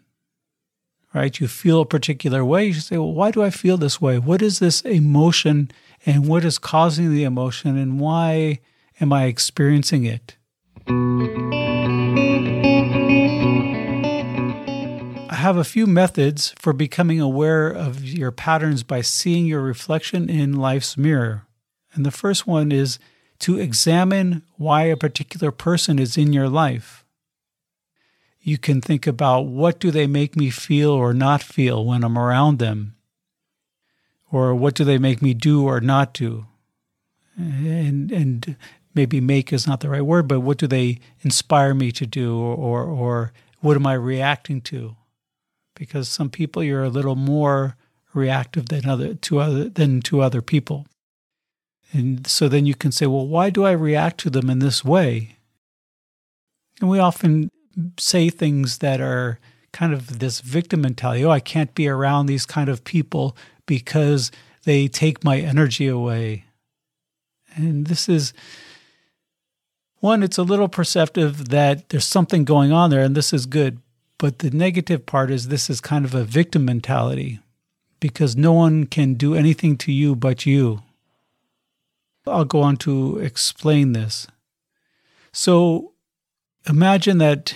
right? 1.14 1.40
You 1.40 1.48
feel 1.48 1.82
a 1.82 1.86
particular 1.86 2.46
way. 2.46 2.66
You 2.66 2.74
say, 2.74 2.98
well, 2.98 3.14
why 3.14 3.32
do 3.32 3.42
I 3.42 3.50
feel 3.50 3.78
this 3.78 4.00
way? 4.00 4.20
What 4.20 4.42
is 4.42 4.60
this 4.60 4.82
emotion 4.82 5.72
and 6.06 6.28
what 6.28 6.46
is 6.46 6.60
causing 6.60 7.12
the 7.12 7.24
emotion 7.24 7.78
and 7.78 8.00
why 8.00 8.60
am 9.02 9.12
I 9.12 9.26
experiencing 9.26 10.06
it? 10.06 10.36
I 15.30 15.36
have 15.40 15.58
a 15.58 15.64
few 15.64 15.88
methods 15.88 16.54
for 16.60 16.74
becoming 16.74 17.20
aware 17.20 17.70
of 17.70 18.04
your 18.04 18.32
patterns 18.32 18.84
by 18.84 19.02
seeing 19.02 19.46
your 19.46 19.62
reflection 19.62 20.30
in 20.30 20.54
life's 20.54 20.98
mirror. 20.98 21.48
And 21.94 22.06
the 22.06 22.12
first 22.12 22.46
one 22.48 22.72
is 22.72 23.00
to 23.40 23.60
examine 23.60 24.44
why 24.58 24.84
a 24.84 24.98
particular 24.98 25.52
person 25.52 26.00
is 26.00 26.18
in 26.18 26.34
your 26.34 26.50
life. 26.50 27.06
You 28.42 28.58
can 28.58 28.82
think 28.82 29.06
about 29.06 29.42
what 29.42 29.80
do 29.80 29.92
they 29.92 30.08
make 30.08 30.36
me 30.36 30.50
feel 30.50 30.92
or 30.92 31.14
not 31.14 31.44
feel 31.44 31.86
when 31.86 32.04
I'm 32.04 32.18
around 32.18 32.60
them? 32.60 32.96
Or 34.32 34.56
what 34.56 34.74
do 34.74 34.84
they 34.84 34.98
make 34.98 35.22
me 35.22 35.34
do 35.34 35.66
or 35.66 35.80
not 35.80 36.14
do? 36.14 36.46
And 37.38 38.12
and 38.12 38.56
maybe 38.96 39.22
make 39.22 39.54
is 39.54 39.68
not 39.68 39.82
the 39.82 39.90
right 39.90 40.02
word, 40.02 40.28
but 40.28 40.42
what 40.42 40.58
do 40.58 40.68
they 40.68 41.00
inspire 41.22 41.74
me 41.74 41.92
to 41.92 42.06
do 42.06 42.38
or 42.38 42.84
or 42.84 43.32
what 43.60 43.76
am 43.76 43.86
I 43.86 43.94
reacting 43.94 44.62
to? 44.62 44.96
Because 45.76 46.10
some 46.10 46.30
people 46.30 46.64
you're 46.64 46.84
a 46.84 46.90
little 46.90 47.16
more 47.16 47.76
reactive 48.14 48.70
than 48.70 48.88
other 48.88 49.14
to 49.14 49.40
other 49.40 49.70
than 49.70 50.02
to 50.02 50.22
other 50.22 50.42
people. 50.42 50.88
And 51.94 52.28
so 52.28 52.48
then 52.48 52.66
you 52.66 52.76
can 52.76 52.92
say, 52.92 53.06
well, 53.06 53.28
why 53.28 53.50
do 53.50 53.66
I 53.66 53.72
react 53.72 54.20
to 54.22 54.30
them 54.30 54.50
in 54.50 54.60
this 54.60 54.84
way? 54.84 55.38
And 56.82 56.90
we 56.90 57.00
often 57.00 57.50
say 57.98 58.30
things 58.30 58.80
that 58.80 59.02
are 59.02 59.40
kind 59.72 59.94
of 59.94 60.20
this 60.20 60.42
victim 60.42 60.82
mentality. 60.82 61.24
Oh, 61.24 61.30
I 61.30 61.40
can't 61.40 61.74
be 61.76 61.88
around 61.88 62.26
these 62.26 62.46
kind 62.46 62.70
of 62.70 62.84
people 62.84 63.38
because 63.66 64.32
they 64.64 64.88
take 64.88 65.24
my 65.24 65.40
energy 65.40 65.88
away. 65.88 66.46
And 67.56 67.88
this 67.88 68.10
is 68.10 68.34
one, 70.00 70.22
it's 70.24 70.38
a 70.38 70.44
little 70.44 70.68
perceptive 70.68 71.50
that 71.50 71.90
there's 71.90 72.06
something 72.06 72.46
going 72.46 72.72
on 72.72 72.90
there, 72.90 73.02
and 73.02 73.16
this 73.16 73.34
is 73.34 73.46
good. 73.46 73.80
But 74.20 74.40
the 74.40 74.52
negative 74.52 75.06
part 75.06 75.32
is 75.32 75.48
this 75.48 75.70
is 75.70 75.82
kind 75.82 76.06
of 76.06 76.14
a 76.14 76.24
victim 76.24 76.66
mentality 76.66 77.40
because 78.00 78.36
no 78.36 78.54
one 78.54 78.86
can 78.86 79.16
do 79.16 79.34
anything 79.34 79.78
to 79.78 79.92
you 79.92 80.16
but 80.16 80.46
you. 80.46 80.82
I'll 82.28 82.46
go 82.46 82.62
on 82.62 82.78
to 82.78 83.18
explain 83.20 83.94
this. 83.94 84.28
So 85.32 85.94
imagine 86.68 87.18
that 87.20 87.56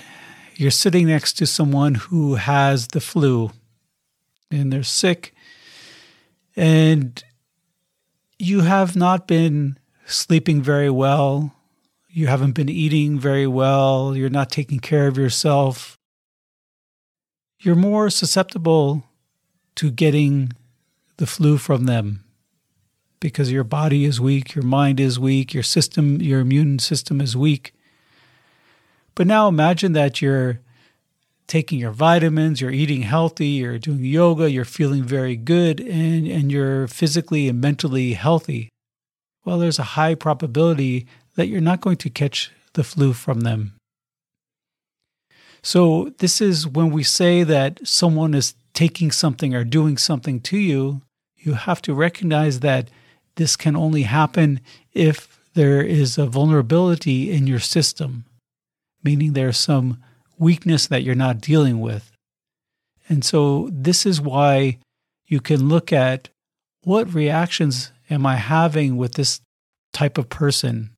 you're 0.55 0.71
sitting 0.71 1.07
next 1.07 1.33
to 1.33 1.45
someone 1.45 1.95
who 1.95 2.35
has 2.35 2.87
the 2.87 3.01
flu 3.01 3.51
and 4.49 4.71
they're 4.71 4.83
sick, 4.83 5.33
and 6.55 7.23
you 8.37 8.61
have 8.61 8.95
not 8.95 9.27
been 9.27 9.79
sleeping 10.05 10.61
very 10.61 10.89
well. 10.89 11.55
You 12.09 12.27
haven't 12.27 12.51
been 12.51 12.67
eating 12.67 13.17
very 13.17 13.47
well. 13.47 14.15
You're 14.15 14.29
not 14.29 14.49
taking 14.49 14.79
care 14.79 15.07
of 15.07 15.17
yourself. 15.17 15.97
You're 17.59 17.75
more 17.75 18.09
susceptible 18.09 19.05
to 19.75 19.89
getting 19.89 20.51
the 21.17 21.27
flu 21.27 21.57
from 21.57 21.85
them 21.85 22.25
because 23.21 23.51
your 23.51 23.63
body 23.63 24.03
is 24.03 24.19
weak, 24.19 24.53
your 24.55 24.65
mind 24.65 24.99
is 24.99 25.17
weak, 25.17 25.53
your 25.53 25.63
system, 25.63 26.21
your 26.21 26.41
immune 26.41 26.79
system 26.79 27.21
is 27.21 27.37
weak. 27.37 27.73
But 29.15 29.27
now 29.27 29.47
imagine 29.47 29.93
that 29.93 30.21
you're 30.21 30.59
taking 31.47 31.79
your 31.79 31.91
vitamins, 31.91 32.59
you're 32.59 32.71
eating 32.71 33.03
healthy, 33.03 33.47
you're 33.47 33.77
doing 33.77 34.03
yoga, 34.03 34.49
you're 34.49 34.65
feeling 34.65 35.03
very 35.03 35.35
good, 35.35 35.79
and, 35.79 36.27
and 36.27 36.51
you're 36.51 36.87
physically 36.87 37.47
and 37.47 37.61
mentally 37.61 38.13
healthy. 38.13 38.69
Well, 39.45 39.59
there's 39.59 39.79
a 39.79 39.95
high 39.99 40.15
probability 40.15 41.07
that 41.36 41.47
you're 41.47 41.62
not 41.62 41.81
going 41.81 41.97
to 41.97 42.10
catch 42.10 42.51
the 42.73 42.84
flu 42.84 43.13
from 43.13 43.41
them. 43.41 43.73
So, 45.62 46.13
this 46.17 46.41
is 46.41 46.67
when 46.67 46.89
we 46.89 47.03
say 47.03 47.43
that 47.43 47.86
someone 47.88 48.34
is 48.34 48.55
taking 48.73 49.12
something 49.12 49.53
or 49.53 49.63
doing 49.63 49.97
something 49.97 50.39
to 50.41 50.57
you, 50.57 51.01
you 51.38 51.53
have 51.53 51.81
to 51.84 51.93
recognize 51.93 52.62
that 52.62 52.89
this 53.36 53.56
can 53.56 53.76
only 53.76 54.04
happen 54.04 54.60
if 54.94 55.39
there 55.54 55.82
is 55.82 56.17
a 56.17 56.26
vulnerability 56.26 57.32
in 57.32 57.48
your 57.48 57.60
system, 57.60 58.26
meaning 59.04 59.34
there's 59.34 59.58
some 59.58 60.02
weakness 60.38 60.88
that 60.88 61.04
you're 61.04 61.15
not 61.15 61.41
dealing 61.41 61.80
with. 61.80 62.12
And 63.10 63.26
so, 63.26 63.70
this 63.72 64.06
is 64.06 64.22
why 64.22 64.78
you 65.26 65.39
can 65.39 65.67
look 65.67 65.91
at 65.91 66.30
what 66.84 67.13
reactions 67.13 67.91
am 68.10 68.26
I 68.26 68.36
having 68.36 68.98
with 68.98 69.13
this 69.13 69.41
type 69.94 70.17
of 70.17 70.30
person, 70.30 70.91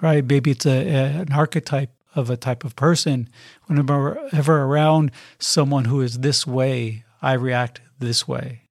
right? 0.00 0.24
Maybe 0.24 0.50
it's 0.50 0.66
a, 0.66 0.70
a, 0.70 1.04
an 1.22 1.32
archetype 1.32 1.90
of 2.14 2.30
a 2.30 2.36
type 2.36 2.64
of 2.64 2.76
person. 2.76 3.28
Whenever 3.66 4.18
ever 4.32 4.62
around 4.62 5.12
someone 5.38 5.86
who 5.86 6.00
is 6.00 6.18
this 6.18 6.46
way, 6.46 7.04
I 7.22 7.34
react 7.34 7.80
this 7.98 8.26
way. 8.26 8.62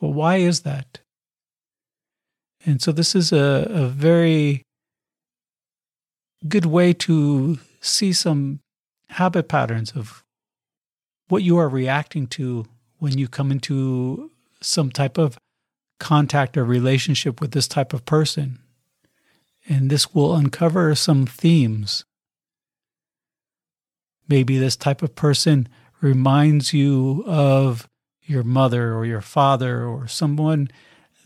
Well, 0.00 0.12
why 0.12 0.36
is 0.36 0.60
that? 0.60 1.00
And 2.64 2.82
so 2.82 2.92
this 2.92 3.14
is 3.14 3.32
a, 3.32 3.66
a 3.70 3.86
very 3.88 4.62
good 6.46 6.66
way 6.66 6.92
to 6.92 7.58
see 7.80 8.12
some 8.12 8.60
habit 9.10 9.48
patterns 9.48 9.92
of 9.92 10.24
what 11.28 11.42
you 11.42 11.56
are 11.58 11.68
reacting 11.68 12.26
to 12.26 12.66
when 12.98 13.16
you 13.16 13.28
come 13.28 13.50
into 13.50 14.30
some 14.60 14.90
type 14.90 15.16
of 15.16 15.38
contact 15.98 16.56
or 16.56 16.64
relationship 16.64 17.40
with 17.40 17.52
this 17.52 17.68
type 17.68 17.92
of 17.92 18.04
person. 18.04 18.58
And 19.68 19.90
this 19.90 20.14
will 20.14 20.34
uncover 20.34 20.94
some 20.94 21.26
themes. 21.26 22.04
Maybe 24.28 24.58
this 24.58 24.76
type 24.76 25.02
of 25.02 25.14
person 25.14 25.68
reminds 26.00 26.72
you 26.72 27.24
of 27.26 27.88
your 28.22 28.42
mother 28.42 28.94
or 28.94 29.04
your 29.04 29.20
father 29.20 29.84
or 29.84 30.06
someone 30.08 30.70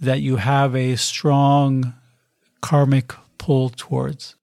that 0.05 0.21
you 0.21 0.37
have 0.37 0.75
a 0.75 0.97
strong 0.97 1.95
karmic 2.61 3.13
pull 3.39 3.71
towards. 3.71 4.37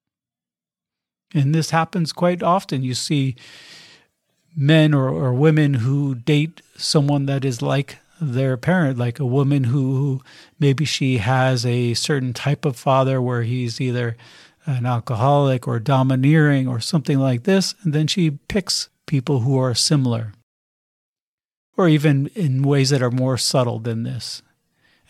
And 1.33 1.55
this 1.55 1.69
happens 1.69 2.11
quite 2.11 2.43
often. 2.43 2.83
You 2.83 2.93
see 2.93 3.35
men 4.55 4.93
or, 4.93 5.07
or 5.09 5.33
women 5.33 5.75
who 5.75 6.15
date 6.15 6.61
someone 6.75 7.25
that 7.27 7.45
is 7.45 7.61
like 7.61 7.97
their 8.19 8.57
parent, 8.57 8.99
like 8.99 9.19
a 9.19 9.25
woman 9.25 9.63
who, 9.65 9.95
who 9.95 10.21
maybe 10.59 10.85
she 10.85 11.17
has 11.17 11.65
a 11.65 11.93
certain 11.95 12.33
type 12.33 12.65
of 12.65 12.75
father 12.75 13.21
where 13.21 13.43
he's 13.43 13.81
either 13.81 14.15
an 14.65 14.85
alcoholic 14.85 15.67
or 15.67 15.79
domineering 15.79 16.67
or 16.67 16.79
something 16.79 17.17
like 17.17 17.43
this, 17.43 17.73
and 17.81 17.93
then 17.93 18.05
she 18.05 18.29
picks 18.29 18.89
people 19.07 19.39
who 19.39 19.57
are 19.57 19.73
similar, 19.73 20.33
or 21.75 21.87
even 21.87 22.27
in 22.35 22.61
ways 22.61 22.91
that 22.91 23.01
are 23.01 23.09
more 23.09 23.37
subtle 23.37 23.79
than 23.79 24.03
this. 24.03 24.43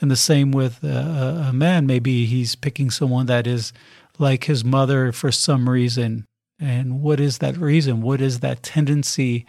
And 0.02 0.10
the 0.10 0.16
same 0.16 0.52
with 0.52 0.84
a, 0.84 1.48
a 1.50 1.54
man. 1.54 1.86
Maybe 1.86 2.26
he's 2.26 2.56
picking 2.56 2.90
someone 2.90 3.28
that 3.28 3.46
is 3.46 3.72
like 4.18 4.46
his 4.46 4.66
mother 4.66 5.12
for 5.12 5.32
some 5.32 5.70
reason. 5.70 6.26
And 6.60 7.02
what 7.02 7.20
is 7.20 7.38
that 7.38 7.58
reason? 7.58 8.02
What 8.02 8.20
is 8.20 8.40
that 8.40 8.64
tendency 8.64 9.46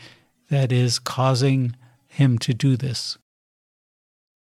that 0.50 0.70
is 0.70 0.98
causing 0.98 1.74
him 2.06 2.38
to 2.38 2.52
do 2.52 2.76
this? 2.76 3.16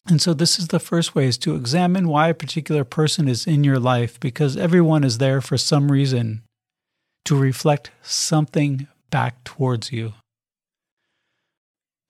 And 0.09 0.23
so 0.23 0.33
this 0.33 0.59
is 0.59 0.69
the 0.69 0.81
first 0.81 1.15
way 1.15 1.27
is 1.27 1.37
to 1.39 1.55
examine 1.55 2.09
why 2.09 2.29
a 2.29 2.35
particular 2.35 2.85
person 2.85 3.29
is 3.29 3.47
in 3.47 3.63
your 3.63 3.79
life 3.79 4.19
because 4.19 4.57
everyone 4.57 5.05
is 5.05 5.19
there 5.19 5.43
for 5.43 5.59
some 5.59 5.93
reason 5.93 6.43
to 7.27 7.37
reflect 7.37 7.91
something 8.01 8.89
back 9.11 9.45
towards 9.45 9.93
you. 9.93 10.15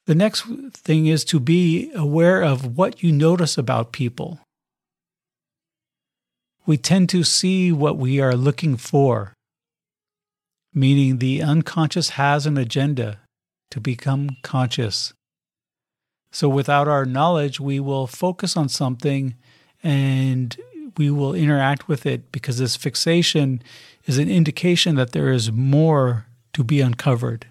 The 0.08 0.14
next 0.14 0.46
thing 0.72 1.04
is 1.04 1.22
to 1.26 1.38
be 1.38 1.92
aware 1.94 2.42
of 2.42 2.78
what 2.78 3.02
you 3.02 3.12
notice 3.12 3.58
about 3.58 3.92
people. 3.92 4.40
We 6.64 6.78
tend 6.78 7.10
to 7.10 7.22
see 7.22 7.72
what 7.72 7.98
we 7.98 8.18
are 8.18 8.34
looking 8.34 8.78
for, 8.78 9.34
meaning 10.72 11.18
the 11.18 11.42
unconscious 11.42 12.16
has 12.16 12.46
an 12.46 12.56
agenda 12.56 13.18
to 13.70 13.82
become 13.82 14.30
conscious. 14.42 15.12
So, 16.32 16.48
without 16.48 16.88
our 16.88 17.04
knowledge, 17.04 17.60
we 17.60 17.78
will 17.78 18.06
focus 18.06 18.56
on 18.56 18.70
something 18.70 19.34
and 19.82 20.56
we 20.96 21.10
will 21.10 21.34
interact 21.34 21.86
with 21.86 22.06
it 22.06 22.32
because 22.32 22.56
this 22.56 22.76
fixation 22.76 23.60
is 24.06 24.16
an 24.16 24.30
indication 24.30 24.94
that 24.94 25.12
there 25.12 25.32
is 25.32 25.52
more 25.52 26.24
to 26.54 26.64
be 26.64 26.80
uncovered. 26.80 27.48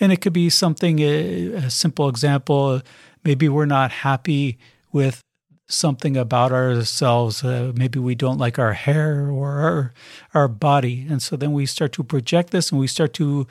And 0.00 0.12
it 0.12 0.20
could 0.20 0.32
be 0.32 0.50
something, 0.50 0.98
a, 0.98 1.52
a 1.54 1.70
simple 1.70 2.08
example. 2.08 2.80
Maybe 3.24 3.48
we're 3.48 3.66
not 3.66 3.90
happy 3.90 4.58
with 4.92 5.20
something 5.66 6.16
about 6.16 6.52
ourselves. 6.52 7.44
Uh, 7.44 7.72
maybe 7.74 7.98
we 7.98 8.14
don't 8.14 8.38
like 8.38 8.58
our 8.58 8.72
hair 8.72 9.30
or 9.30 9.50
our, 9.50 9.92
our 10.34 10.48
body. 10.48 11.06
And 11.08 11.22
so 11.22 11.36
then 11.36 11.52
we 11.52 11.66
start 11.66 11.92
to 11.92 12.04
project 12.04 12.50
this 12.50 12.70
and 12.70 12.80
we 12.80 12.86
start 12.86 13.14
to 13.14 13.46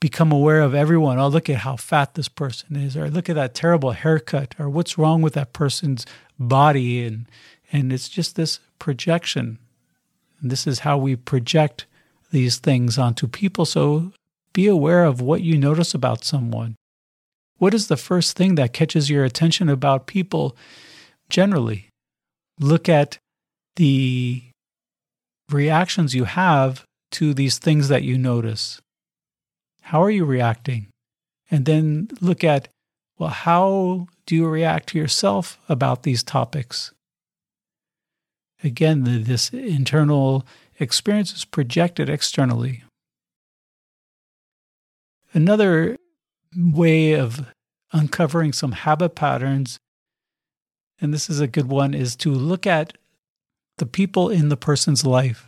become 0.00 0.32
aware 0.32 0.62
of 0.62 0.74
everyone. 0.74 1.18
Oh, 1.18 1.28
look 1.28 1.50
at 1.50 1.58
how 1.58 1.76
fat 1.76 2.14
this 2.14 2.28
person 2.28 2.76
is, 2.76 2.96
or 2.96 3.10
look 3.10 3.28
at 3.28 3.36
that 3.36 3.54
terrible 3.54 3.92
haircut, 3.92 4.54
or 4.58 4.70
what's 4.70 4.96
wrong 4.96 5.20
with 5.20 5.34
that 5.34 5.52
person's 5.52 6.06
body. 6.38 7.04
And, 7.04 7.26
and 7.70 7.92
it's 7.92 8.08
just 8.08 8.36
this 8.36 8.60
projection. 8.78 9.58
And 10.40 10.50
this 10.50 10.66
is 10.66 10.80
how 10.80 10.96
we 10.96 11.16
project 11.16 11.84
these 12.30 12.58
things 12.58 12.96
onto 12.96 13.26
people. 13.26 13.66
So 13.66 14.12
be 14.52 14.66
aware 14.66 15.04
of 15.04 15.20
what 15.20 15.42
you 15.42 15.56
notice 15.56 15.94
about 15.94 16.24
someone. 16.24 16.76
What 17.58 17.74
is 17.74 17.88
the 17.88 17.96
first 17.96 18.36
thing 18.36 18.54
that 18.54 18.72
catches 18.72 19.10
your 19.10 19.24
attention 19.24 19.68
about 19.68 20.06
people 20.06 20.56
generally? 21.28 21.88
Look 22.58 22.88
at 22.88 23.18
the 23.76 24.42
reactions 25.50 26.14
you 26.14 26.24
have 26.24 26.84
to 27.12 27.34
these 27.34 27.58
things 27.58 27.88
that 27.88 28.02
you 28.02 28.16
notice. 28.16 28.80
How 29.82 30.02
are 30.02 30.10
you 30.10 30.24
reacting? 30.24 30.88
And 31.50 31.66
then 31.66 32.08
look 32.20 32.44
at, 32.44 32.68
well, 33.18 33.30
how 33.30 34.06
do 34.26 34.36
you 34.36 34.46
react 34.46 34.90
to 34.90 34.98
yourself 34.98 35.58
about 35.68 36.02
these 36.02 36.22
topics? 36.22 36.92
Again, 38.62 39.04
this 39.24 39.50
internal 39.50 40.46
experience 40.78 41.32
is 41.32 41.44
projected 41.44 42.08
externally. 42.08 42.84
Another 45.32 45.96
way 46.56 47.12
of 47.12 47.46
uncovering 47.92 48.52
some 48.52 48.72
habit 48.72 49.14
patterns, 49.14 49.78
and 51.00 51.14
this 51.14 51.30
is 51.30 51.40
a 51.40 51.46
good 51.46 51.68
one, 51.68 51.94
is 51.94 52.16
to 52.16 52.32
look 52.32 52.66
at 52.66 52.96
the 53.78 53.86
people 53.86 54.28
in 54.28 54.48
the 54.48 54.56
person's 54.56 55.04
life. 55.04 55.46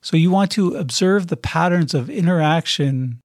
So 0.00 0.16
you 0.16 0.30
want 0.30 0.50
to 0.52 0.74
observe 0.74 1.28
the 1.28 1.36
patterns 1.36 1.94
of 1.94 2.10
interaction 2.10 3.20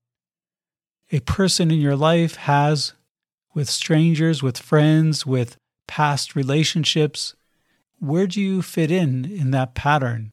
a 1.11 1.19
person 1.21 1.71
in 1.71 1.79
your 1.79 1.95
life 1.95 2.35
has 2.35 2.93
with 3.53 3.69
strangers, 3.69 4.43
with 4.43 4.57
friends, 4.57 5.25
with 5.25 5.57
past 5.87 6.35
relationships. 6.35 7.33
Where 7.99 8.27
do 8.27 8.41
you 8.41 8.61
fit 8.61 8.91
in 8.91 9.25
in 9.25 9.51
that 9.51 9.73
pattern? 9.73 10.31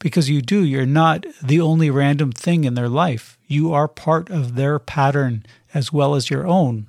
Because 0.00 0.30
you 0.30 0.40
do. 0.40 0.64
You're 0.64 0.86
not 0.86 1.26
the 1.42 1.60
only 1.60 1.90
random 1.90 2.32
thing 2.32 2.64
in 2.64 2.74
their 2.74 2.88
life. 2.88 3.38
You 3.46 3.72
are 3.72 3.88
part 3.88 4.30
of 4.30 4.54
their 4.54 4.78
pattern 4.78 5.44
as 5.74 5.92
well 5.92 6.14
as 6.14 6.30
your 6.30 6.46
own. 6.46 6.88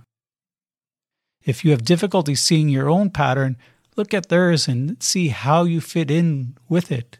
If 1.44 1.66
you 1.66 1.72
have 1.72 1.84
difficulty 1.86 2.36
seeing 2.36 2.70
your 2.70 2.90
own 2.90 3.10
pattern, 3.10 3.58
look 3.96 4.14
at 4.14 4.30
theirs 4.30 4.68
and 4.68 5.02
see 5.02 5.30
how 5.30 5.64
you 5.64 5.82
fit 5.82 6.12
in 6.12 6.58
with 6.68 6.92
it. 6.92 7.18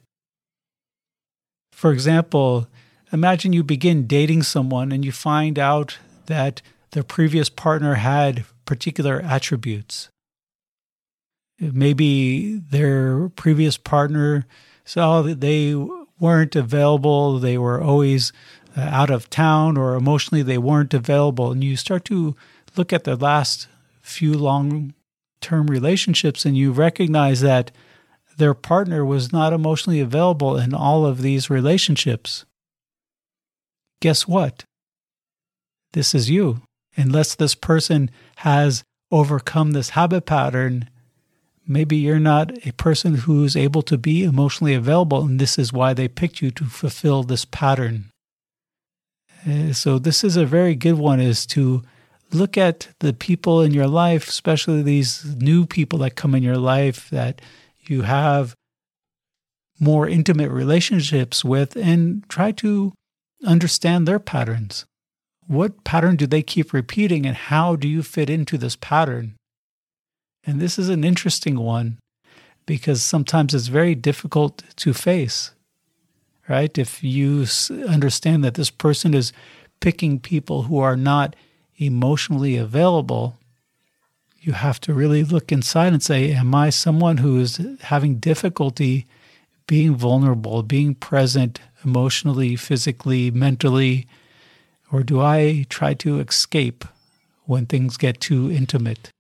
For 1.72 1.92
example, 1.92 2.68
imagine 3.12 3.54
you 3.54 3.64
begin 3.64 4.06
dating 4.06 4.44
someone 4.44 4.92
and 4.92 5.04
you 5.04 5.12
find 5.12 5.58
out 5.58 5.98
that 6.26 6.62
their 6.92 7.04
previous 7.04 7.50
partner 7.50 7.96
had 7.96 8.46
particular 8.66 9.22
attributes. 9.22 10.10
Maybe 11.60 12.58
their 12.58 13.30
previous 13.30 13.78
partner 13.78 14.46
so 14.90 15.22
they 15.22 15.76
weren't 16.20 16.56
available. 16.56 17.38
They 17.38 17.60
were 17.60 17.80
always 17.80 18.34
uh, 18.76 18.82
out 18.82 19.12
of 19.12 19.30
town 19.30 19.78
or 19.78 19.94
emotionally 19.94 20.42
they 20.42 20.58
weren't 20.58 20.96
available. 20.96 21.52
And 21.52 21.64
you 21.64 21.78
start 21.78 22.06
to 22.06 22.36
look 22.76 22.92
at 22.92 23.04
the 23.04 23.16
last 23.16 23.68
few 24.02 24.34
long 24.34 24.96
term 25.42 25.68
relationships 25.68 26.44
and 26.44 26.58
you 26.58 26.72
recognize 26.72 27.42
that 27.42 27.70
their 28.38 28.56
partner 28.56 29.06
was 29.06 29.32
not 29.32 29.54
emotionally 29.54 30.00
available 30.00 30.58
in 30.58 30.74
all 30.74 31.06
of 31.06 31.22
these 31.22 31.52
relationships. 31.52 32.46
Guess 34.02 34.28
what? 34.28 34.64
This 35.94 36.16
is 36.16 36.32
you. 36.32 36.64
Unless 36.98 37.36
this 37.36 37.54
person 37.54 38.10
has 38.38 38.84
overcome 39.12 39.74
this 39.74 39.90
habit 39.90 40.26
pattern, 40.26 40.90
Maybe 41.72 41.98
you're 41.98 42.20
not 42.20 42.66
a 42.66 42.74
person 42.74 43.14
who's 43.14 43.56
able 43.56 43.84
to 43.84 43.96
be 43.96 44.24
emotionally 44.24 44.74
available, 44.74 45.22
and 45.22 45.40
this 45.40 45.60
is 45.60 45.72
why 45.72 45.94
they 45.94 46.08
picked 46.08 46.42
you 46.42 46.50
to 46.50 46.66
fulfill 46.66 47.22
this 47.22 47.46
pattern. 47.46 48.10
Uh, 49.48 49.72
so 49.74 50.00
this 50.00 50.24
is 50.24 50.36
a 50.36 50.48
very 50.48 50.74
good 50.74 50.98
one 50.98 51.20
is 51.20 51.46
to 51.46 51.84
look 52.32 52.58
at 52.58 52.88
the 53.02 53.14
people 53.14 53.62
in 53.62 53.72
your 53.72 53.86
life, 53.88 54.28
especially 54.28 54.82
these 54.82 55.36
new 55.36 55.68
people 55.68 56.00
that 56.00 56.16
come 56.16 56.34
in 56.34 56.42
your 56.42 56.58
life 56.58 57.08
that 57.12 57.40
you 57.82 58.02
have 58.02 58.56
more 59.80 60.10
intimate 60.10 60.50
relationships 60.50 61.46
with 61.46 61.76
and 61.76 62.28
try 62.30 62.52
to 62.52 62.94
understand 63.46 64.08
their 64.08 64.20
patterns. 64.20 64.86
What 65.46 65.84
pattern 65.84 66.16
do 66.16 66.26
they 66.26 66.42
keep 66.42 66.74
repeating 66.74 67.28
and 67.28 67.36
how 67.36 67.76
do 67.76 67.88
you 67.88 68.02
fit 68.02 68.28
into 68.28 68.58
this 68.58 68.76
pattern? 68.76 69.36
And 70.46 70.60
this 70.60 70.80
is 70.80 70.90
an 70.90 71.04
interesting 71.04 71.60
one 71.60 72.00
because 72.66 73.02
sometimes 73.02 73.54
it's 73.54 73.68
very 73.68 73.96
difficult 73.96 74.64
to 74.78 74.94
face, 74.94 75.52
right? 76.48 76.78
If 76.78 77.04
you 77.04 77.46
understand 77.88 78.44
that 78.44 78.54
this 78.54 78.70
person 78.70 79.14
is 79.14 79.34
picking 79.80 80.20
people 80.20 80.64
who 80.64 80.80
are 80.80 80.98
not 80.98 81.36
emotionally 81.78 82.58
available, 82.58 83.38
you 84.40 84.54
have 84.54 84.80
to 84.82 84.94
really 84.94 85.24
look 85.24 85.52
inside 85.52 85.94
and 85.94 86.04
say, 86.04 86.32
Am 86.32 86.54
I 86.56 86.70
someone 86.70 87.18
who 87.18 87.40
is 87.40 87.60
having 87.82 88.16
difficulty 88.16 89.08
being 89.68 89.96
vulnerable, 89.96 90.64
being 90.64 90.96
present 90.96 91.60
emotionally, 91.84 92.56
physically, 92.56 93.32
mentally? 93.32 94.08
Or 94.92 95.04
do 95.04 95.22
I 95.22 95.66
try 95.70 95.94
to 95.96 96.20
escape 96.20 96.86
when 97.46 97.66
things 97.66 97.98
get 97.98 98.20
too 98.20 98.52
intimate? 98.52 99.12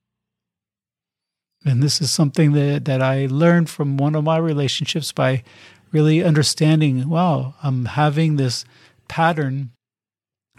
And 1.65 1.83
this 1.83 2.01
is 2.01 2.09
something 2.09 2.53
that, 2.53 2.85
that 2.85 3.01
I 3.01 3.25
learned 3.25 3.69
from 3.69 3.97
one 3.97 4.15
of 4.15 4.23
my 4.23 4.37
relationships 4.37 5.11
by 5.11 5.43
really 5.91 6.23
understanding 6.23 7.09
wow, 7.09 7.55
I'm 7.63 7.85
having 7.85 8.35
this 8.35 8.65
pattern 9.07 9.71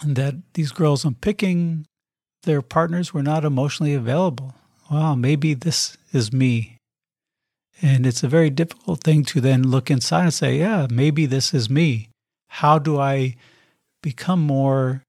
that 0.05 0.35
these 0.55 0.73
girls 0.73 1.05
I'm 1.05 1.15
picking, 1.15 1.87
their 2.43 2.63
partners 2.63 3.13
were 3.13 3.23
not 3.23 3.45
emotionally 3.45 3.95
available. 3.95 4.55
Wow, 4.91 5.15
maybe 5.15 5.55
this 5.55 5.97
is 6.13 6.33
me. 6.33 6.77
And 7.83 8.07
it's 8.07 8.23
a 8.23 8.29
very 8.29 8.51
difficult 8.51 9.03
thing 9.03 9.25
to 9.27 9.41
then 9.41 9.63
look 9.63 9.91
inside 9.91 10.25
and 10.25 10.35
say, 10.35 10.59
yeah, 10.59 10.87
maybe 10.91 11.27
this 11.27 11.55
is 11.55 11.71
me. 11.71 12.09
How 12.49 12.79
do 12.79 12.99
I 12.99 13.37
become 14.03 14.41
more 14.41 15.03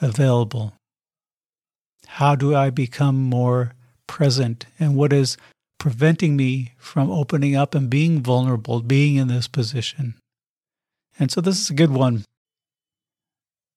available? 0.00 0.74
How 2.06 2.34
do 2.34 2.54
I 2.54 2.70
become 2.70 3.16
more 3.16 3.72
present 4.10 4.66
and 4.80 4.96
what 4.96 5.12
is 5.12 5.36
preventing 5.78 6.36
me 6.36 6.72
from 6.76 7.08
opening 7.08 7.54
up 7.54 7.76
and 7.76 7.88
being 7.88 8.20
vulnerable, 8.20 8.82
being 8.82 9.14
in 9.14 9.28
this 9.28 9.46
position. 9.46 10.14
And 11.18 11.30
so 11.30 11.40
this 11.40 11.60
is 11.60 11.70
a 11.70 11.74
good 11.74 11.92
one. 11.92 12.24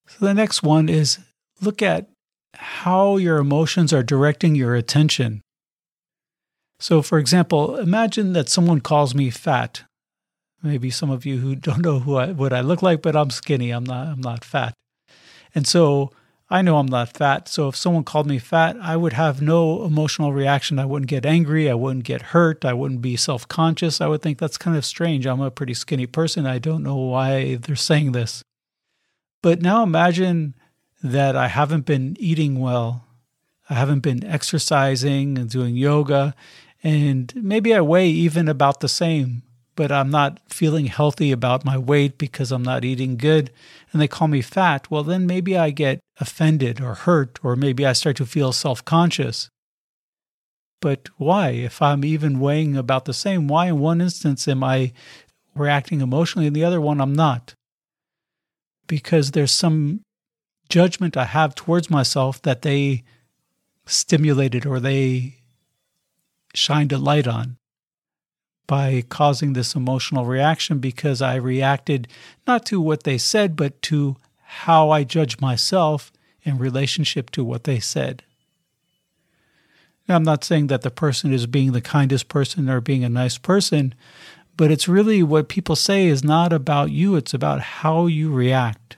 So 0.08 0.26
the 0.26 0.34
next 0.34 0.64
one 0.64 0.90
is 0.90 1.20
look 1.62 1.84
at 1.84 2.10
how 2.56 3.18
your 3.18 3.38
emotions 3.38 3.94
are 3.94 4.02
directing 4.02 4.56
your 4.56 4.74
attention. 4.74 5.42
So, 6.80 7.04
for 7.04 7.20
example, 7.20 7.78
imagine 7.78 8.34
that 8.34 8.50
someone 8.50 8.82
calls 8.82 9.14
me 9.14 9.30
fat. 9.30 9.84
Maybe 10.64 10.90
some 10.90 11.12
of 11.12 11.28
you 11.28 11.38
who 11.38 11.56
don't 11.68 11.84
know 11.84 12.00
who 12.00 12.16
I, 12.16 12.32
what 12.32 12.54
I 12.54 12.62
look 12.62 12.82
like, 12.82 13.04
but 13.04 13.16
I'm 13.16 13.30
skinny. 13.30 13.70
I'm 13.70 13.84
not. 13.84 14.08
I'm 14.08 14.22
not 14.22 14.44
fat. 14.44 14.74
And 15.54 15.68
so 15.68 16.12
I 16.54 16.62
know 16.62 16.78
I'm 16.78 16.86
not 16.86 17.18
fat. 17.18 17.48
So 17.48 17.68
if 17.68 17.76
someone 17.76 18.04
called 18.04 18.28
me 18.28 18.38
fat, 18.38 18.78
I 18.80 18.96
would 18.96 19.14
have 19.14 19.42
no 19.42 19.84
emotional 19.86 20.34
reaction. 20.34 20.78
I 20.78 20.86
wouldn't 20.86 21.10
get 21.10 21.26
angry. 21.26 21.68
I 21.68 21.74
wouldn't 21.74 22.06
get 22.06 22.22
hurt. 22.22 22.64
I 22.64 22.74
wouldn't 22.74 23.02
be 23.02 23.16
self 23.16 23.48
conscious. 23.48 24.00
I 24.00 24.06
would 24.06 24.22
think 24.22 24.38
that's 24.38 24.60
kind 24.60 24.78
of 24.78 24.86
strange. 24.86 25.26
I'm 25.26 25.42
a 25.42 25.50
pretty 25.50 25.74
skinny 25.74 26.06
person. 26.06 26.46
I 26.46 26.60
don't 26.60 26.84
know 26.84 26.96
why 26.96 27.56
they're 27.56 27.76
saying 27.76 28.12
this. 28.12 28.44
But 29.42 29.64
now 29.64 29.82
imagine 29.82 30.54
that 31.02 31.36
I 31.36 31.48
haven't 31.48 31.88
been 31.88 32.16
eating 32.20 32.60
well. 32.60 33.08
I 33.68 33.74
haven't 33.74 34.02
been 34.02 34.24
exercising 34.24 35.40
and 35.40 35.50
doing 35.50 35.76
yoga. 35.76 36.36
And 36.84 37.34
maybe 37.36 37.74
I 37.74 37.82
weigh 37.82 38.10
even 38.10 38.48
about 38.48 38.80
the 38.80 38.90
same 38.90 39.42
but 39.76 39.92
I'm 39.92 40.10
not 40.10 40.40
feeling 40.48 40.86
healthy 40.86 41.32
about 41.32 41.66
my 41.66 41.78
weight 41.78 42.18
because 42.18 42.52
I'm 42.52 42.64
not 42.64 42.86
eating 42.86 43.18
good, 43.18 43.52
and 43.92 44.02
they 44.02 44.08
call 44.08 44.28
me 44.28 44.42
fat, 44.42 44.90
well, 44.92 45.04
then 45.04 45.26
maybe 45.26 45.58
I 45.58 45.72
get 45.72 46.00
offended 46.20 46.80
or 46.80 46.94
hurt, 46.94 47.40
or 47.44 47.56
maybe 47.56 47.86
I 47.86 47.94
start 47.94 48.18
to 48.18 48.26
feel 48.26 48.52
self 48.54 48.86
conscious. 48.86 49.50
But 50.82 51.10
why? 51.18 51.50
If 51.52 51.82
I'm 51.82 52.04
even 52.04 52.40
weighing 52.40 52.76
about 52.76 53.06
the 53.06 53.14
same, 53.14 53.48
why 53.48 53.68
in 53.68 53.80
one 53.80 54.02
instance 54.02 54.48
am 54.48 54.64
I 54.64 54.92
reacting 55.56 56.02
emotionally 56.02 56.48
and 56.48 56.56
the 56.56 56.66
other 56.66 56.82
one 56.82 57.00
I'm 57.00 57.14
not? 57.14 57.54
Because 58.86 59.32
there's 59.32 59.52
some 59.52 60.02
judgment 60.70 61.16
I 61.16 61.26
have 61.26 61.56
towards 61.56 61.90
myself 61.90 62.42
that 62.42 62.64
they 62.64 63.04
stimulated 63.86 64.66
or 64.66 64.80
they 64.80 65.38
shined 66.54 66.92
a 66.92 66.98
light 66.98 67.28
on 67.28 67.58
by 68.68 69.04
causing 69.10 69.54
this 69.54 69.76
emotional 69.76 70.26
reaction 70.26 70.80
because 70.80 71.22
I 71.22 71.36
reacted 71.36 72.08
not 72.48 72.66
to 72.68 72.80
what 72.80 73.04
they 73.04 73.18
said, 73.18 73.56
but 73.56 73.82
to 73.84 74.18
how 74.42 74.90
I 74.90 75.04
judge 75.04 75.40
myself 75.40 76.12
in 76.44 76.58
relationship 76.58 77.30
to 77.32 77.44
what 77.44 77.64
they 77.64 77.80
said. 77.80 78.24
Now, 80.08 80.16
I'm 80.16 80.24
not 80.24 80.44
saying 80.44 80.68
that 80.68 80.82
the 80.82 80.92
person 80.92 81.34
is 81.34 81.48
being 81.48 81.72
the 81.72 81.82
kindest 81.82 82.28
person 82.28 82.70
or 82.70 82.82
being 82.82 83.04
a 83.04 83.10
nice 83.10 83.38
person, 83.38 83.96
but 84.58 84.70
it's 84.70 84.88
really 84.88 85.24
what 85.24 85.48
people 85.48 85.76
say 85.76 86.08
is 86.08 86.24
not 86.24 86.52
about 86.54 86.92
you, 86.92 87.16
it's 87.16 87.34
about 87.34 87.62
how 87.62 88.08
you 88.08 88.32
react. 88.32 88.98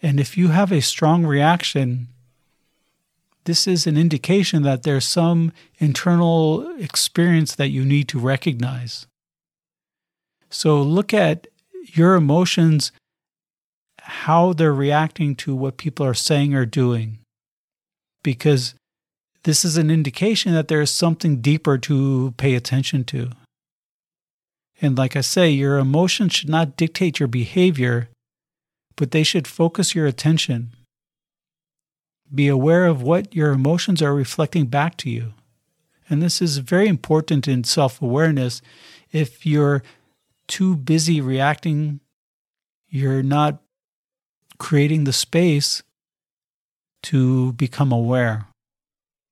And 0.00 0.20
if 0.20 0.38
you 0.38 0.48
have 0.48 0.70
a 0.70 0.80
strong 0.80 1.26
reaction, 1.26 2.08
this 3.48 3.66
is 3.66 3.86
an 3.86 3.96
indication 3.96 4.62
that 4.62 4.82
there's 4.82 5.08
some 5.08 5.52
internal 5.78 6.70
experience 6.76 7.54
that 7.54 7.70
you 7.70 7.82
need 7.82 8.06
to 8.06 8.18
recognize. 8.18 9.06
So 10.50 10.82
look 10.82 11.14
at 11.14 11.46
your 11.84 12.14
emotions, 12.14 12.92
how 14.02 14.52
they're 14.52 14.74
reacting 14.74 15.34
to 15.36 15.54
what 15.54 15.78
people 15.78 16.04
are 16.04 16.12
saying 16.12 16.54
or 16.54 16.66
doing. 16.66 17.20
Because 18.22 18.74
this 19.44 19.64
is 19.64 19.78
an 19.78 19.90
indication 19.90 20.52
that 20.52 20.68
there 20.68 20.82
is 20.82 20.90
something 20.90 21.40
deeper 21.40 21.78
to 21.78 22.34
pay 22.36 22.54
attention 22.54 23.02
to. 23.04 23.30
And 24.82 24.98
like 24.98 25.16
I 25.16 25.22
say, 25.22 25.48
your 25.48 25.78
emotions 25.78 26.34
should 26.34 26.50
not 26.50 26.76
dictate 26.76 27.18
your 27.18 27.28
behavior, 27.28 28.10
but 28.94 29.12
they 29.12 29.22
should 29.22 29.46
focus 29.48 29.94
your 29.94 30.04
attention. 30.04 30.74
Be 32.34 32.48
aware 32.48 32.86
of 32.86 33.02
what 33.02 33.34
your 33.34 33.52
emotions 33.52 34.02
are 34.02 34.14
reflecting 34.14 34.66
back 34.66 34.96
to 34.98 35.10
you. 35.10 35.32
And 36.10 36.22
this 36.22 36.40
is 36.40 36.58
very 36.58 36.88
important 36.88 37.46
in 37.48 37.64
self 37.64 38.00
awareness. 38.00 38.62
If 39.12 39.46
you're 39.46 39.82
too 40.46 40.76
busy 40.76 41.20
reacting, 41.20 42.00
you're 42.88 43.22
not 43.22 43.62
creating 44.58 45.04
the 45.04 45.12
space 45.12 45.82
to 47.04 47.52
become 47.52 47.92
aware. 47.92 48.46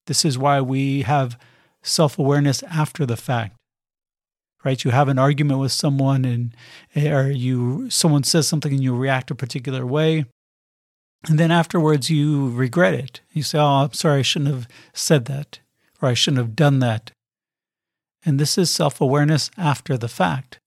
This 0.06 0.24
is 0.24 0.38
why 0.38 0.60
we 0.60 1.02
have 1.02 1.38
self 1.82 2.18
awareness 2.18 2.62
after 2.64 3.04
the 3.06 3.16
fact. 3.16 3.56
Right? 4.64 4.82
You 4.82 4.90
have 4.90 5.08
an 5.08 5.18
argument 5.18 5.60
with 5.60 5.72
someone 5.72 6.24
and 6.24 6.54
or 6.96 7.30
you 7.30 7.88
someone 7.90 8.24
says 8.24 8.48
something 8.48 8.72
and 8.72 8.82
you 8.82 8.94
react 8.96 9.30
a 9.30 9.34
particular 9.34 9.86
way. 9.86 10.26
And 11.28 11.38
then 11.38 11.50
afterwards 11.50 12.10
you 12.10 12.50
regret 12.50 12.94
it. 12.94 13.20
You 13.32 13.42
say, 13.42 13.58
Oh, 13.58 13.84
I'm 13.84 13.92
sorry, 13.92 14.20
I 14.20 14.22
shouldn't 14.22 14.54
have 14.54 14.68
said 14.92 15.24
that, 15.26 15.60
or 16.00 16.08
I 16.08 16.14
shouldn't 16.14 16.38
have 16.38 16.56
done 16.56 16.78
that. 16.80 17.10
And 18.24 18.38
this 18.38 18.58
is 18.58 18.70
self 18.70 19.00
awareness 19.00 19.50
after 19.56 19.96
the 19.96 20.08
fact 20.08 20.58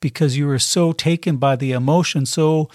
because 0.00 0.36
you 0.36 0.46
were 0.46 0.58
so 0.58 0.92
taken 0.92 1.36
by 1.36 1.56
the 1.56 1.72
emotion, 1.72 2.24
so 2.26 2.68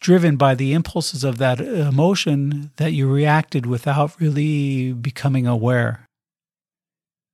driven 0.00 0.36
by 0.36 0.54
the 0.54 0.72
impulses 0.72 1.24
of 1.24 1.38
that 1.38 1.60
emotion 1.60 2.70
that 2.76 2.92
you 2.92 3.10
reacted 3.10 3.66
without 3.66 4.20
really 4.20 4.92
becoming 4.92 5.46
aware. 5.46 6.06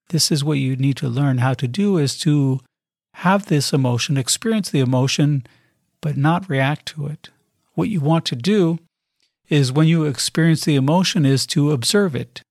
This 0.09 0.31
is 0.31 0.45
what 0.45 0.59
you 0.59 0.77
need 0.77 0.97
to 0.99 1.09
learn 1.09 1.39
how 1.39 1.55
to 1.55 1.67
do 1.67 1.97
is 1.97 2.19
to 2.21 2.61
have 3.15 3.47
this 3.47 3.73
emotion, 3.73 4.17
experience 4.17 4.71
the 4.71 4.81
emotion, 4.81 5.47
but 6.01 6.17
not 6.17 6.49
react 6.49 6.87
to 6.87 7.07
it. 7.07 7.31
What 7.75 7.89
you 7.89 8.01
want 8.01 8.25
to 8.27 8.37
do 8.37 8.79
is 9.49 9.73
when 9.73 9.87
you 9.87 10.05
experience 10.05 10.65
the 10.65 10.77
emotion 10.77 11.27
is 11.27 11.47
to 11.47 11.73
observe 11.73 12.15
it. 12.15 12.43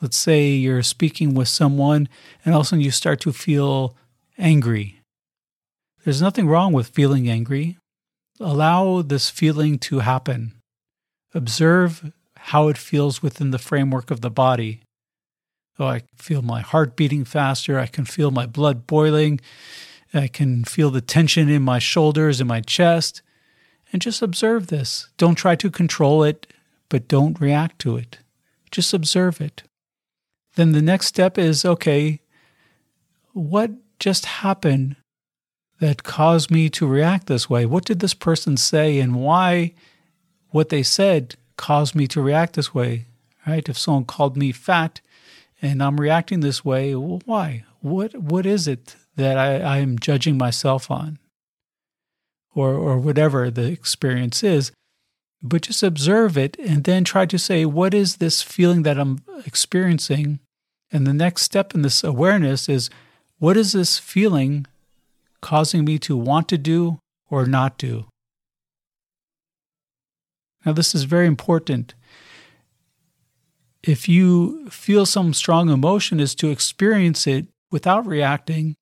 Let's 0.00 0.16
say 0.16 0.48
you're 0.48 0.82
speaking 0.82 1.34
with 1.34 1.48
someone 1.48 2.08
and 2.44 2.54
all 2.54 2.60
of 2.60 2.66
a 2.66 2.68
sudden 2.68 2.84
you 2.84 2.90
start 2.90 3.20
to 3.20 3.32
feel 3.32 3.96
angry. 4.38 5.00
There's 6.04 6.22
nothing 6.22 6.46
wrong 6.46 6.72
with 6.72 6.88
feeling 6.88 7.28
angry 7.28 7.76
allow 8.40 9.02
this 9.02 9.30
feeling 9.30 9.78
to 9.78 10.00
happen. 10.00 10.54
Observe 11.34 12.12
how 12.36 12.68
it 12.68 12.78
feels 12.78 13.22
within 13.22 13.50
the 13.50 13.58
framework 13.58 14.10
of 14.10 14.22
the 14.22 14.30
body. 14.30 14.80
Oh, 15.78 15.86
I 15.86 16.02
feel 16.16 16.42
my 16.42 16.62
heart 16.62 16.96
beating 16.96 17.24
faster. 17.24 17.78
I 17.78 17.86
can 17.86 18.04
feel 18.04 18.30
my 18.30 18.46
blood 18.46 18.86
boiling. 18.86 19.40
I 20.12 20.26
can 20.26 20.64
feel 20.64 20.90
the 20.90 21.00
tension 21.00 21.48
in 21.48 21.62
my 21.62 21.78
shoulders 21.78 22.40
and 22.40 22.48
my 22.48 22.60
chest. 22.60 23.22
And 23.92 24.00
just 24.00 24.22
observe 24.22 24.68
this. 24.68 25.08
Don't 25.16 25.34
try 25.34 25.56
to 25.56 25.70
control 25.70 26.22
it, 26.22 26.46
but 26.88 27.08
don't 27.08 27.40
react 27.40 27.80
to 27.80 27.96
it. 27.96 28.18
Just 28.70 28.94
observe 28.94 29.40
it. 29.40 29.64
Then 30.54 30.72
the 30.72 30.82
next 30.82 31.06
step 31.06 31.38
is 31.38 31.64
okay, 31.64 32.20
what 33.32 33.70
just 33.98 34.26
happened 34.26 34.96
that 35.80 36.02
caused 36.02 36.50
me 36.50 36.68
to 36.70 36.86
react 36.86 37.26
this 37.26 37.48
way? 37.48 37.66
What 37.66 37.84
did 37.84 38.00
this 38.00 38.14
person 38.14 38.56
say 38.56 38.98
and 38.98 39.16
why 39.16 39.74
what 40.50 40.68
they 40.68 40.82
said 40.82 41.36
caused 41.56 41.94
me 41.94 42.06
to 42.08 42.20
react 42.20 42.54
this 42.54 42.74
way? 42.74 43.06
Right? 43.46 43.68
If 43.68 43.78
someone 43.78 44.04
called 44.04 44.36
me 44.36 44.52
fat 44.52 45.00
and 45.62 45.82
I'm 45.82 46.00
reacting 46.00 46.40
this 46.40 46.64
way, 46.64 46.94
well, 46.94 47.22
why? 47.24 47.64
What 47.80 48.14
what 48.16 48.44
is 48.44 48.68
it 48.68 48.96
that 49.16 49.38
I, 49.38 49.78
I'm 49.78 49.98
judging 49.98 50.36
myself 50.36 50.90
on? 50.90 51.18
Or 52.54 52.74
or 52.74 52.98
whatever 52.98 53.50
the 53.50 53.66
experience 53.70 54.42
is. 54.42 54.72
But 55.42 55.62
just 55.62 55.82
observe 55.82 56.36
it 56.36 56.58
and 56.58 56.84
then 56.84 57.04
try 57.04 57.24
to 57.26 57.38
say, 57.38 57.64
what 57.64 57.94
is 57.94 58.16
this 58.16 58.42
feeling 58.42 58.82
that 58.82 58.98
I'm 58.98 59.22
experiencing? 59.46 60.40
And 60.92 61.06
the 61.06 61.14
next 61.14 61.42
step 61.42 61.74
in 61.74 61.82
this 61.82 62.02
awareness 62.02 62.68
is 62.68 62.90
what 63.38 63.56
is 63.56 63.72
this 63.72 63.98
feeling 63.98 64.66
causing 65.40 65.84
me 65.84 65.98
to 66.00 66.16
want 66.16 66.48
to 66.48 66.58
do 66.58 66.98
or 67.30 67.46
not 67.46 67.78
do. 67.78 68.06
Now, 70.66 70.72
this 70.72 70.94
is 70.94 71.04
very 71.04 71.26
important. 71.26 71.94
If 73.82 74.08
you 74.08 74.68
feel 74.68 75.06
some 75.06 75.32
strong 75.32 75.70
emotion, 75.70 76.20
is 76.20 76.34
to 76.34 76.50
experience 76.50 77.26
it 77.26 77.46
without 77.70 78.04
reacting. 78.06 78.74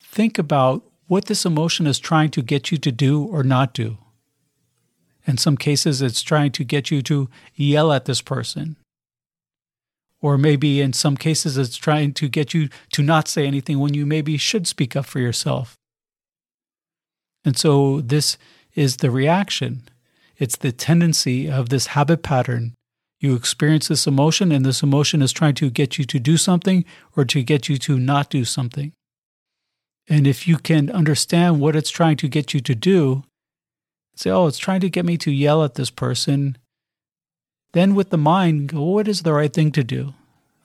Think 0.00 0.38
about 0.38 0.84
what 1.12 1.26
this 1.26 1.44
emotion 1.44 1.86
is 1.86 1.98
trying 1.98 2.30
to 2.30 2.42
get 2.42 2.70
you 2.70 2.78
to 2.78 2.90
do 2.90 3.22
or 3.24 3.42
not 3.42 3.74
do. 3.74 3.98
In 5.26 5.36
some 5.36 5.56
cases, 5.56 6.00
it's 6.00 6.22
trying 6.22 6.52
to 6.52 6.64
get 6.64 6.90
you 6.90 7.02
to 7.02 7.28
yell 7.54 7.92
at 7.92 8.06
this 8.06 8.22
person 8.22 8.76
or 10.22 10.38
maybe 10.38 10.80
in 10.80 10.92
some 10.92 11.16
cases, 11.16 11.58
it's 11.58 11.76
trying 11.76 12.14
to 12.14 12.28
get 12.28 12.54
you 12.54 12.68
to 12.92 13.02
not 13.02 13.26
say 13.26 13.44
anything 13.44 13.80
when 13.80 13.92
you 13.92 14.06
maybe 14.06 14.36
should 14.36 14.68
speak 14.68 14.94
up 14.94 15.04
for 15.04 15.18
yourself. 15.18 15.76
And 17.44 17.58
so, 17.58 18.00
this 18.00 18.38
is 18.76 18.98
the 18.98 19.10
reaction. 19.10 19.82
It's 20.38 20.56
the 20.56 20.70
tendency 20.70 21.50
of 21.50 21.68
this 21.68 21.88
habit 21.88 22.22
pattern. 22.22 22.74
You 23.18 23.34
experience 23.34 23.88
this 23.88 24.06
emotion, 24.06 24.52
and 24.52 24.64
this 24.64 24.82
emotion 24.82 25.22
is 25.22 25.32
trying 25.32 25.54
to 25.56 25.70
get 25.70 25.98
you 25.98 26.04
to 26.04 26.20
do 26.20 26.36
something 26.36 26.84
or 27.16 27.24
to 27.24 27.42
get 27.42 27.68
you 27.68 27.76
to 27.78 27.98
not 27.98 28.30
do 28.30 28.44
something. 28.44 28.92
And 30.08 30.26
if 30.26 30.48
you 30.48 30.58
can 30.58 30.90
understand 30.90 31.60
what 31.60 31.76
it's 31.76 31.90
trying 31.90 32.16
to 32.18 32.28
get 32.28 32.52
you 32.52 32.60
to 32.60 32.74
do, 32.74 33.24
say, 34.16 34.30
oh, 34.30 34.46
it's 34.46 34.58
trying 34.58 34.80
to 34.80 34.90
get 34.90 35.04
me 35.04 35.16
to 35.18 35.30
yell 35.30 35.64
at 35.64 35.74
this 35.74 35.90
person 35.90 36.58
then, 37.72 37.94
with 37.94 38.10
the 38.10 38.18
mind, 38.18 38.68
go, 38.68 38.82
what 38.82 39.08
is 39.08 39.22
the 39.22 39.32
right 39.32 39.52
thing 39.52 39.72
to 39.72 39.84
do? 39.84 40.12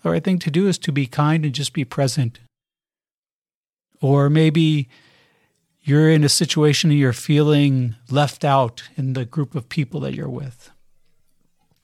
The 0.03 0.11
right 0.11 0.23
thing 0.23 0.39
to 0.39 0.51
do 0.51 0.67
is 0.67 0.77
to 0.79 0.91
be 0.91 1.07
kind 1.07 1.45
and 1.45 1.55
just 1.55 1.73
be 1.73 1.85
present. 1.85 2.39
Or 4.01 4.29
maybe 4.29 4.89
you're 5.81 6.09
in 6.09 6.23
a 6.23 6.29
situation 6.29 6.89
and 6.91 6.99
you're 6.99 7.13
feeling 7.13 7.95
left 8.09 8.43
out 8.43 8.83
in 8.97 9.13
the 9.13 9.25
group 9.25 9.55
of 9.55 9.69
people 9.69 10.01
that 10.01 10.13
you're 10.13 10.29
with. 10.29 10.69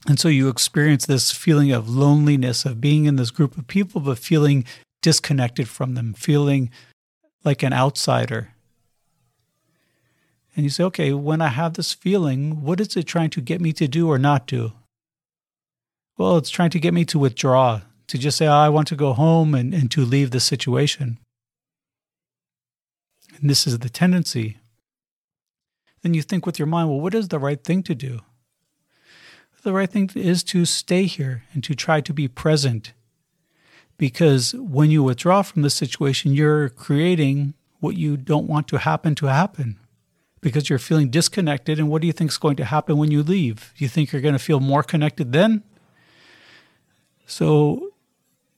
And 0.06 0.20
so 0.20 0.28
you 0.28 0.50
experience 0.50 1.06
this 1.06 1.32
feeling 1.32 1.72
of 1.72 1.90
loneliness, 1.90 2.66
of 2.66 2.82
being 2.82 3.06
in 3.06 3.16
this 3.16 3.32
group 3.32 3.58
of 3.58 3.68
people, 3.68 4.02
but 4.02 4.20
feeling 4.20 4.66
disconnected 5.02 5.70
from 5.70 5.96
them, 5.96 6.14
feeling 6.14 6.70
like 7.44 7.64
an 7.64 7.74
outsider. 7.74 8.50
And 10.56 10.64
you 10.64 10.70
say, 10.70 10.84
okay, 10.86 11.14
when 11.14 11.42
I 11.42 11.48
have 11.48 11.74
this 11.74 11.94
feeling, 11.94 12.62
what 12.62 12.80
is 12.80 12.96
it 12.96 13.04
trying 13.04 13.32
to 13.32 13.42
get 13.42 13.60
me 13.60 13.74
to 13.74 13.88
do 13.88 14.10
or 14.10 14.20
not 14.20 14.46
do? 14.46 14.74
Well, 16.18 16.38
it's 16.38 16.52
trying 16.52 16.70
to 16.72 16.80
get 16.80 16.94
me 16.94 17.06
to 17.06 17.18
withdraw, 17.18 17.82
to 18.08 18.18
just 18.18 18.38
say, 18.38 18.46
oh, 18.46 18.52
I 18.52 18.70
want 18.70 18.88
to 18.90 18.96
go 18.96 19.14
home 19.14 19.56
and, 19.56 19.74
and 19.74 19.90
to 19.92 20.06
leave 20.06 20.30
the 20.30 20.40
situation. 20.40 21.18
And 23.42 23.50
this 23.50 23.66
is 23.66 23.80
the 23.80 23.90
tendency. 23.90 24.58
Then 26.04 26.14
you 26.14 26.22
think 26.22 26.46
with 26.46 26.60
your 26.60 26.68
mind, 26.68 26.90
well, 26.90 27.00
what 27.00 27.16
is 27.16 27.30
the 27.30 27.40
right 27.40 27.64
thing 27.64 27.82
to 27.84 27.96
do? 27.96 28.20
The 29.64 29.74
right 29.74 29.90
thing 29.90 30.12
is 30.14 30.44
to 30.46 30.66
stay 30.66 31.06
here 31.06 31.44
and 31.54 31.64
to 31.64 31.74
try 31.74 32.02
to 32.02 32.14
be 32.14 32.28
present. 32.28 32.92
Because 33.98 34.54
when 34.56 34.92
you 34.92 35.04
withdraw 35.04 35.42
from 35.44 35.62
the 35.62 35.70
situation, 35.70 36.34
you're 36.34 36.70
creating 36.70 37.54
what 37.80 37.96
you 37.96 38.18
don't 38.18 38.48
want 38.48 38.68
to 38.70 38.80
happen 38.80 39.16
to 39.16 39.28
happen 39.28 39.80
because 40.42 40.70
you're 40.70 40.80
feeling 40.80 41.10
disconnected. 41.10 41.80
And 41.80 41.90
what 41.90 42.02
do 42.02 42.08
you 42.08 42.14
think 42.14 42.32
is 42.32 42.38
going 42.38 42.56
to 42.58 42.66
happen 42.66 42.98
when 42.98 43.12
you 43.12 43.24
leave? 43.24 43.74
You 43.78 43.88
think 43.88 44.12
you're 44.12 44.22
going 44.22 44.34
to 44.34 44.40
feel 44.40 44.60
more 44.60 44.84
connected 44.84 45.32
then? 45.32 45.64
So, 47.26 47.94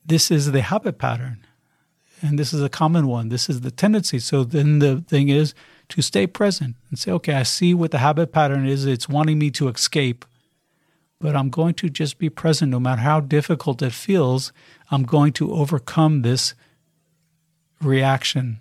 this 0.04 0.30
is 0.30 0.52
the 0.52 0.62
habit 0.62 0.98
pattern. 0.98 1.46
and 2.22 2.38
this 2.38 2.52
is 2.52 2.62
a 2.62 2.68
common 2.68 3.06
one. 3.06 3.28
This 3.28 3.48
is 3.48 3.60
the 3.60 3.70
tendency. 3.70 4.18
So 4.18 4.44
then 4.44 4.78
the 4.78 5.04
thing 5.06 5.28
is 5.28 5.54
to 5.90 6.02
stay 6.02 6.26
present 6.26 6.76
and 6.88 6.98
say, 6.98 7.10
okay, 7.12 7.34
I 7.34 7.42
see 7.42 7.74
what 7.74 7.90
the 7.90 7.98
habit 7.98 8.32
pattern 8.32 8.66
is. 8.66 8.86
It's 8.86 9.08
wanting 9.08 9.38
me 9.38 9.50
to 9.52 9.68
escape, 9.68 10.24
but 11.18 11.34
I'm 11.34 11.50
going 11.50 11.74
to 11.74 11.88
just 11.88 12.18
be 12.18 12.28
present 12.28 12.70
no 12.70 12.80
matter 12.80 13.02
how 13.02 13.20
difficult 13.20 13.82
it 13.82 13.92
feels. 13.92 14.52
I'm 14.90 15.04
going 15.04 15.32
to 15.34 15.52
overcome 15.52 16.22
this 16.22 16.54
reaction. 17.80 18.60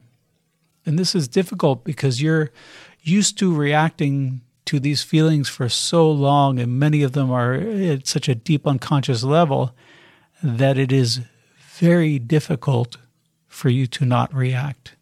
And 0.85 0.97
this 0.97 1.15
is 1.15 1.27
difficult 1.27 1.83
because 1.83 2.21
you're 2.21 2.51
used 3.01 3.37
to 3.39 3.53
reacting 3.53 4.41
to 4.65 4.79
these 4.79 5.03
feelings 5.03 5.47
for 5.47 5.69
so 5.69 6.09
long, 6.09 6.59
and 6.59 6.79
many 6.79 7.03
of 7.03 7.11
them 7.11 7.31
are 7.31 7.53
at 7.53 8.07
such 8.07 8.27
a 8.27 8.35
deep 8.35 8.65
unconscious 8.65 9.23
level 9.23 9.75
that 10.41 10.77
it 10.77 10.91
is 10.91 11.21
very 11.59 12.17
difficult 12.19 12.97
for 13.47 13.69
you 13.69 13.85
to 13.87 14.05
not 14.05 14.33
react. 14.33 14.95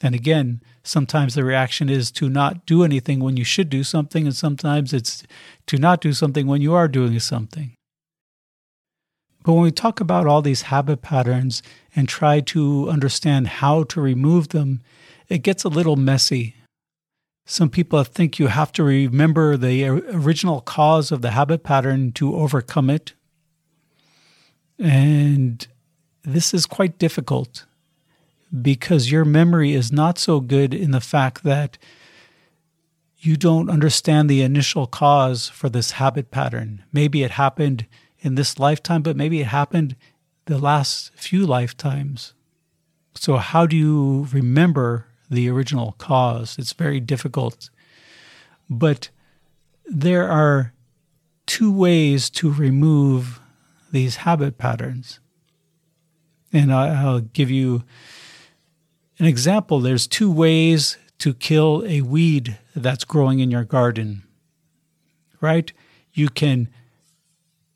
And 0.00 0.14
again, 0.14 0.62
sometimes 0.82 1.34
the 1.34 1.44
reaction 1.44 1.90
is 1.90 2.10
to 2.12 2.28
not 2.28 2.64
do 2.64 2.84
anything 2.84 3.20
when 3.20 3.36
you 3.36 3.44
should 3.44 3.68
do 3.68 3.84
something, 3.84 4.24
and 4.24 4.34
sometimes 4.34 4.92
it's 4.92 5.24
to 5.66 5.76
not 5.76 6.00
do 6.00 6.12
something 6.12 6.46
when 6.46 6.62
you 6.62 6.74
are 6.74 6.88
doing 6.88 7.18
something. 7.20 7.74
But 9.42 9.52
when 9.52 9.62
we 9.62 9.70
talk 9.70 10.00
about 10.00 10.26
all 10.26 10.42
these 10.42 10.62
habit 10.62 11.02
patterns 11.02 11.62
and 11.94 12.08
try 12.08 12.40
to 12.40 12.88
understand 12.90 13.48
how 13.48 13.84
to 13.84 14.00
remove 14.00 14.48
them, 14.48 14.80
it 15.28 15.38
gets 15.38 15.64
a 15.64 15.68
little 15.68 15.96
messy. 15.96 16.56
Some 17.46 17.70
people 17.70 18.02
think 18.04 18.38
you 18.38 18.48
have 18.48 18.72
to 18.72 18.84
remember 18.84 19.56
the 19.56 19.86
original 19.86 20.60
cause 20.60 21.10
of 21.10 21.22
the 21.22 21.32
habit 21.32 21.62
pattern 21.62 22.12
to 22.12 22.36
overcome 22.36 22.90
it. 22.90 23.14
And 24.78 25.66
this 26.22 26.54
is 26.54 26.66
quite 26.66 26.98
difficult 26.98 27.64
because 28.62 29.10
your 29.10 29.24
memory 29.24 29.74
is 29.74 29.92
not 29.92 30.18
so 30.18 30.40
good 30.40 30.74
in 30.74 30.90
the 30.90 31.00
fact 31.00 31.44
that 31.44 31.78
you 33.18 33.36
don't 33.36 33.68
understand 33.68 34.28
the 34.28 34.42
initial 34.42 34.86
cause 34.86 35.48
for 35.48 35.68
this 35.68 35.92
habit 35.92 36.30
pattern. 36.30 36.84
Maybe 36.92 37.22
it 37.22 37.32
happened 37.32 37.86
in 38.20 38.34
this 38.34 38.58
lifetime, 38.58 39.02
but 39.02 39.16
maybe 39.16 39.40
it 39.40 39.46
happened 39.46 39.94
the 40.46 40.58
last 40.58 41.12
few 41.14 41.46
lifetimes. 41.46 42.32
So, 43.14 43.36
how 43.36 43.66
do 43.66 43.76
you 43.76 44.26
remember 44.32 45.06
the 45.30 45.50
original 45.50 45.92
cause? 45.98 46.56
It's 46.58 46.72
very 46.72 47.00
difficult. 47.00 47.68
But 48.68 49.10
there 49.84 50.28
are 50.28 50.72
two 51.46 51.72
ways 51.72 52.30
to 52.30 52.50
remove 52.50 53.40
these 53.92 54.16
habit 54.16 54.56
patterns. 54.56 55.20
And 56.52 56.72
I'll 56.72 57.20
give 57.20 57.50
you 57.50 57.84
an 59.20 59.26
example. 59.26 59.80
There's 59.80 60.06
two 60.06 60.32
ways 60.32 60.96
to 61.18 61.34
kill 61.34 61.84
a 61.86 62.00
weed 62.00 62.58
that's 62.74 63.04
growing 63.04 63.40
in 63.40 63.50
your 63.50 63.64
garden, 63.64 64.22
right? 65.40 65.72
You 66.12 66.30
can 66.30 66.68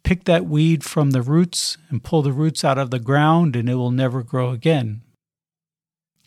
pick 0.02 0.24
that 0.24 0.46
weed 0.46 0.82
from 0.82 1.10
the 1.10 1.22
roots 1.22 1.76
and 1.90 2.02
pull 2.02 2.22
the 2.22 2.32
roots 2.32 2.64
out 2.64 2.78
of 2.78 2.90
the 2.90 2.98
ground, 2.98 3.54
and 3.54 3.68
it 3.68 3.74
will 3.74 3.90
never 3.90 4.22
grow 4.22 4.50
again. 4.50 5.02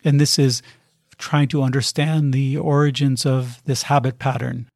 And 0.04 0.22
this 0.22 0.38
is 0.38 0.62
trying 1.18 1.48
to 1.50 1.64
understand 1.64 2.32
the 2.32 2.58
origins 2.58 3.26
of 3.26 3.64
this 3.66 3.84
habit 3.84 4.20
pattern. 4.20 4.68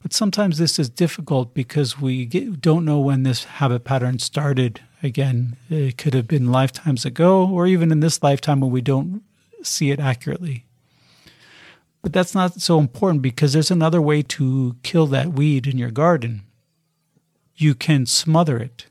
But 0.00 0.12
sometimes 0.12 0.58
this 0.58 0.78
is 0.78 0.88
difficult 0.88 1.54
because 1.54 2.00
we 2.00 2.24
get, 2.24 2.60
don't 2.60 2.84
know 2.84 3.00
when 3.00 3.24
this 3.24 3.44
habit 3.44 3.82
pattern 3.82 4.20
started. 4.20 4.80
Again, 5.02 5.56
it 5.70 5.96
could 5.96 6.14
have 6.14 6.26
been 6.26 6.50
lifetimes 6.50 7.04
ago, 7.04 7.48
or 7.48 7.66
even 7.66 7.92
in 7.92 8.00
this 8.00 8.22
lifetime 8.22 8.60
when 8.60 8.70
we 8.70 8.80
don't 8.80 9.22
see 9.62 9.90
it 9.90 10.00
accurately. 10.00 10.64
But 12.02 12.12
that's 12.12 12.34
not 12.34 12.60
so 12.60 12.78
important 12.78 13.22
because 13.22 13.52
there's 13.52 13.70
another 13.70 14.00
way 14.00 14.22
to 14.22 14.76
kill 14.82 15.06
that 15.08 15.32
weed 15.32 15.66
in 15.66 15.78
your 15.78 15.90
garden. 15.90 16.42
You 17.56 17.74
can 17.74 18.06
smother 18.06 18.58
it. 18.58 18.86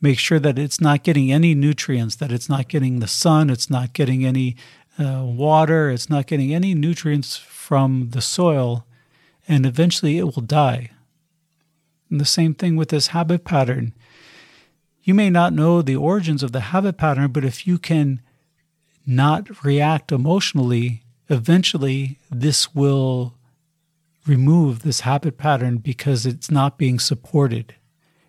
Make 0.00 0.18
sure 0.18 0.38
that 0.38 0.58
it's 0.58 0.80
not 0.80 1.02
getting 1.02 1.30
any 1.30 1.54
nutrients, 1.54 2.16
that 2.16 2.32
it's 2.32 2.48
not 2.48 2.68
getting 2.68 3.00
the 3.00 3.08
sun, 3.08 3.50
it's 3.50 3.68
not 3.68 3.92
getting 3.92 4.24
any 4.24 4.56
uh, 4.98 5.22
water, 5.24 5.90
it's 5.90 6.08
not 6.08 6.26
getting 6.26 6.54
any 6.54 6.74
nutrients 6.74 7.36
from 7.36 8.10
the 8.10 8.22
soil 8.22 8.86
and 9.50 9.66
eventually 9.66 10.16
it 10.16 10.24
will 10.24 10.42
die. 10.42 10.90
And 12.08 12.20
the 12.20 12.24
same 12.24 12.54
thing 12.54 12.76
with 12.76 12.90
this 12.90 13.08
habit 13.08 13.44
pattern. 13.44 13.92
You 15.02 15.14
may 15.14 15.30
not 15.30 15.52
know 15.52 15.80
the 15.80 15.96
origins 15.96 16.42
of 16.42 16.52
the 16.52 16.60
habit 16.60 16.96
pattern, 16.96 17.32
but 17.32 17.44
if 17.44 17.66
you 17.66 17.78
can 17.78 18.20
not 19.06 19.64
react 19.64 20.12
emotionally, 20.12 21.02
eventually 21.28 22.18
this 22.30 22.74
will 22.74 23.34
remove 24.26 24.82
this 24.82 25.00
habit 25.00 25.38
pattern 25.38 25.78
because 25.78 26.26
it's 26.26 26.50
not 26.50 26.76
being 26.76 26.98
supported, 26.98 27.74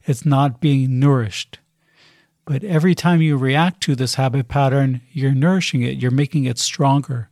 it's 0.05 0.25
not 0.25 0.61
being 0.61 0.99
nourished. 0.99 1.59
But 2.45 2.63
every 2.63 2.95
time 2.95 3.21
you 3.21 3.37
react 3.37 3.81
to 3.81 3.95
this 3.95 4.15
habit 4.15 4.47
pattern, 4.47 5.01
you're 5.11 5.35
nourishing 5.35 5.83
it, 5.83 5.97
you're 5.97 6.09
making 6.09 6.45
it 6.45 6.57
stronger, 6.57 7.29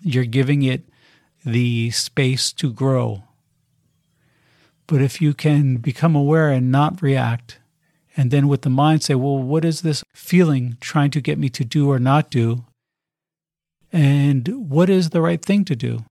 you're 0.00 0.24
giving 0.24 0.62
it 0.62 0.88
the 1.44 1.90
space 1.90 2.52
to 2.54 2.72
grow. 2.72 3.24
But 4.86 5.00
if 5.02 5.20
you 5.20 5.34
can 5.34 5.76
become 5.76 6.16
aware 6.16 6.50
and 6.50 6.72
not 6.72 7.00
react, 7.00 7.58
and 8.16 8.30
then 8.30 8.48
with 8.48 8.62
the 8.62 8.70
mind 8.70 9.02
say, 9.02 9.14
well, 9.14 9.38
what 9.38 9.64
is 9.64 9.80
this 9.80 10.04
feeling 10.14 10.76
trying 10.80 11.10
to 11.12 11.20
get 11.20 11.38
me 11.38 11.48
to 11.50 11.64
do 11.64 11.90
or 11.90 11.98
not 11.98 12.30
do? 12.30 12.64
And 13.92 14.48
what 14.70 14.90
is 14.90 15.10
the 15.10 15.20
right 15.20 15.42
thing 15.42 15.64
to 15.66 15.76
do? 15.76 16.04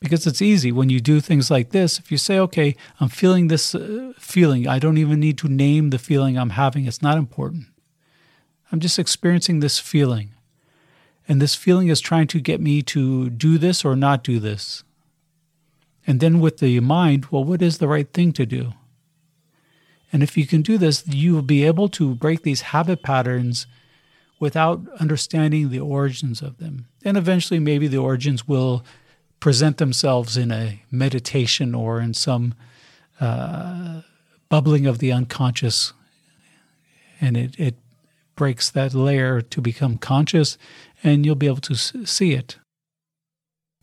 Because 0.00 0.26
it's 0.26 0.42
easy 0.42 0.70
when 0.70 0.90
you 0.90 1.00
do 1.00 1.20
things 1.20 1.50
like 1.50 1.70
this. 1.70 1.98
If 1.98 2.10
you 2.12 2.18
say, 2.18 2.38
okay, 2.38 2.76
I'm 3.00 3.08
feeling 3.08 3.48
this 3.48 3.74
uh, 3.74 4.12
feeling, 4.18 4.68
I 4.68 4.78
don't 4.78 4.98
even 4.98 5.20
need 5.20 5.38
to 5.38 5.48
name 5.48 5.90
the 5.90 5.98
feeling 5.98 6.36
I'm 6.36 6.50
having, 6.50 6.86
it's 6.86 7.02
not 7.02 7.18
important. 7.18 7.66
I'm 8.70 8.80
just 8.80 8.98
experiencing 8.98 9.60
this 9.60 9.78
feeling. 9.78 10.30
And 11.26 11.40
this 11.40 11.54
feeling 11.54 11.88
is 11.88 12.00
trying 12.00 12.26
to 12.28 12.40
get 12.40 12.60
me 12.60 12.82
to 12.82 13.30
do 13.30 13.56
this 13.56 13.84
or 13.84 13.96
not 13.96 14.22
do 14.22 14.38
this. 14.38 14.84
And 16.06 16.20
then 16.20 16.40
with 16.40 16.58
the 16.58 16.80
mind, 16.80 17.26
well, 17.30 17.44
what 17.44 17.62
is 17.62 17.78
the 17.78 17.88
right 17.88 18.12
thing 18.12 18.32
to 18.32 18.44
do? 18.44 18.74
And 20.14 20.22
if 20.22 20.36
you 20.36 20.46
can 20.46 20.62
do 20.62 20.78
this, 20.78 21.02
you 21.08 21.34
will 21.34 21.42
be 21.42 21.64
able 21.64 21.88
to 21.88 22.14
break 22.14 22.42
these 22.42 22.60
habit 22.60 23.02
patterns 23.02 23.66
without 24.38 24.80
understanding 25.00 25.70
the 25.70 25.80
origins 25.80 26.40
of 26.40 26.58
them. 26.58 26.86
And 27.04 27.16
eventually, 27.16 27.58
maybe 27.58 27.88
the 27.88 27.98
origins 27.98 28.46
will 28.46 28.84
present 29.40 29.78
themselves 29.78 30.36
in 30.36 30.52
a 30.52 30.80
meditation 30.88 31.74
or 31.74 32.00
in 32.00 32.14
some 32.14 32.54
uh, 33.20 34.02
bubbling 34.48 34.86
of 34.86 35.00
the 35.00 35.10
unconscious. 35.10 35.92
And 37.20 37.36
it, 37.36 37.58
it 37.58 37.74
breaks 38.36 38.70
that 38.70 38.94
layer 38.94 39.40
to 39.40 39.60
become 39.60 39.98
conscious, 39.98 40.56
and 41.02 41.26
you'll 41.26 41.34
be 41.34 41.48
able 41.48 41.56
to 41.62 41.74
see 41.74 42.34
it. 42.34 42.58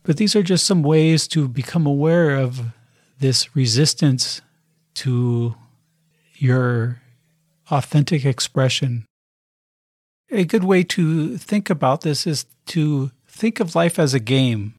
But 0.02 0.16
these 0.16 0.34
are 0.34 0.42
just 0.42 0.64
some 0.64 0.82
ways 0.82 1.28
to 1.28 1.46
become 1.46 1.84
aware 1.84 2.36
of 2.36 2.72
this 3.18 3.54
resistance 3.54 4.40
to 4.94 5.56
your 6.42 7.00
authentic 7.70 8.24
expression. 8.24 9.06
A 10.32 10.44
good 10.44 10.64
way 10.64 10.82
to 10.82 11.38
think 11.38 11.70
about 11.70 12.00
this 12.00 12.26
is 12.26 12.46
to 12.66 13.12
think 13.28 13.60
of 13.60 13.76
life 13.76 13.96
as 13.96 14.12
a 14.12 14.18
game. 14.18 14.74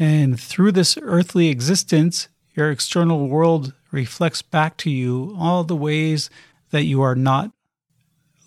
And 0.00 0.40
through 0.40 0.72
this 0.72 0.98
earthly 1.00 1.48
existence, 1.48 2.28
your 2.56 2.72
external 2.72 3.28
world 3.28 3.72
reflects 3.92 4.42
back 4.42 4.76
to 4.78 4.90
you 4.90 5.36
all 5.38 5.62
the 5.62 5.76
ways 5.76 6.28
that 6.70 6.84
you 6.84 7.02
are 7.02 7.14
not 7.14 7.52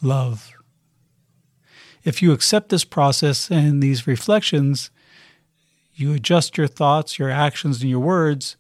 love. 0.02 0.52
If 2.04 2.22
you 2.22 2.34
accept 2.34 2.70
this 2.70 2.84
process 2.84 3.50
and 3.50 3.82
these 3.82 4.06
reflections, 4.06 4.92
you 5.94 6.12
adjust 6.12 6.58
your 6.58 6.68
thoughts, 6.68 7.18
your 7.18 7.30
actions, 7.30 7.80
and 7.80 7.90
your 7.90 8.02
words, 8.02 8.58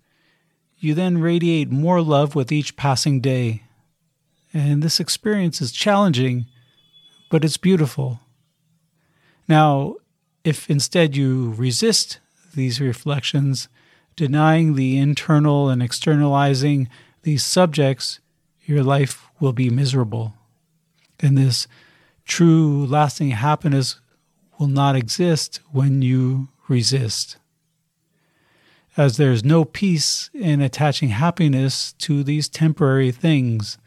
you 0.86 0.94
then 0.94 1.18
radiate 1.18 1.70
more 1.70 2.02
love 2.02 2.36
with 2.36 2.52
each 2.52 2.78
passing 2.78 3.20
day. 3.20 3.64
And 4.54 4.82
this 4.82 5.00
experience 5.00 5.62
is 5.62 5.72
challenging, 5.72 6.46
but 7.30 7.44
it's 7.44 7.58
beautiful. 7.58 8.22
Now, 9.48 9.96
if 10.44 10.70
instead 10.70 11.16
you 11.16 11.54
resist 11.58 12.20
these 12.56 12.80
reflections, 12.80 13.68
denying 14.16 14.76
the 14.76 14.98
internal 14.98 15.70
and 15.70 15.84
externalizing 15.84 16.88
these 17.24 17.44
subjects, 17.44 18.20
your 18.64 18.84
life 18.84 19.28
will 19.40 19.54
be 19.54 19.70
miserable 19.70 20.34
and 21.20 21.38
this 21.38 21.68
true 22.26 22.86
lasting 22.86 23.32
happiness 23.32 24.00
will 24.60 24.68
not 24.68 24.96
exist 24.96 25.60
when 25.72 26.02
you 26.02 26.50
resist. 26.68 27.38
As 28.98 29.18
there's 29.18 29.44
no 29.44 29.66
peace 29.66 30.30
in 30.34 30.62
attaching 30.62 31.10
happiness 31.10 31.94
to 32.00 32.24
these 32.24 32.48
temporary 32.48 33.12
things. 33.12 33.78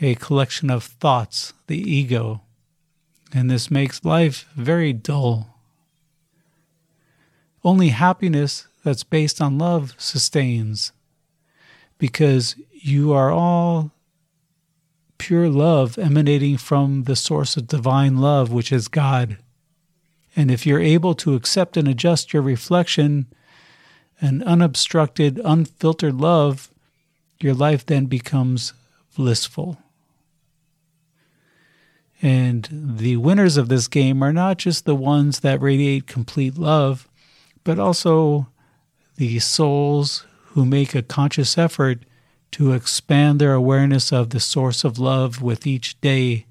a 0.00 0.14
collection 0.14 0.70
of 0.70 0.84
thoughts, 0.84 1.52
the 1.66 1.76
ego, 1.76 2.40
and 3.34 3.50
this 3.50 3.68
makes 3.70 4.04
life 4.04 4.48
very 4.54 4.92
dull. 4.92 5.58
Only 7.64 7.88
happiness 7.88 8.68
that's 8.84 9.02
based 9.02 9.42
on 9.42 9.58
love 9.58 9.94
sustains 9.98 10.92
because 11.98 12.54
you 12.70 13.12
are 13.12 13.30
all 13.32 13.90
pure 15.18 15.48
love 15.48 15.98
emanating 15.98 16.56
from 16.56 17.04
the 17.04 17.16
source 17.16 17.56
of 17.56 17.66
divine 17.66 18.18
love, 18.18 18.52
which 18.52 18.72
is 18.72 18.86
God. 18.86 19.36
And 20.36 20.50
if 20.50 20.64
you're 20.64 20.80
able 20.80 21.14
to 21.16 21.34
accept 21.34 21.76
and 21.76 21.88
adjust 21.88 22.32
your 22.32 22.42
reflection 22.42 23.26
and 24.20 24.42
unobstructed, 24.42 25.40
unfiltered 25.44 26.14
love, 26.14 26.70
your 27.40 27.54
life 27.54 27.86
then 27.86 28.06
becomes 28.06 28.72
blissful. 29.16 29.78
And 32.20 32.68
the 32.98 33.16
winners 33.16 33.56
of 33.56 33.68
this 33.68 33.86
game 33.86 34.22
are 34.22 34.32
not 34.32 34.58
just 34.58 34.84
the 34.84 34.94
ones 34.94 35.40
that 35.40 35.60
radiate 35.60 36.06
complete 36.06 36.58
love, 36.58 37.08
but 37.62 37.78
also 37.78 38.48
the 39.16 39.38
souls 39.38 40.26
who 40.46 40.64
make 40.64 40.94
a 40.94 41.02
conscious 41.02 41.56
effort 41.56 42.00
to 42.52 42.72
expand 42.72 43.40
their 43.40 43.52
awareness 43.52 44.12
of 44.12 44.30
the 44.30 44.40
source 44.40 44.82
of 44.82 44.98
love 44.98 45.42
with 45.42 45.66
each 45.66 46.00
day, 46.00 46.46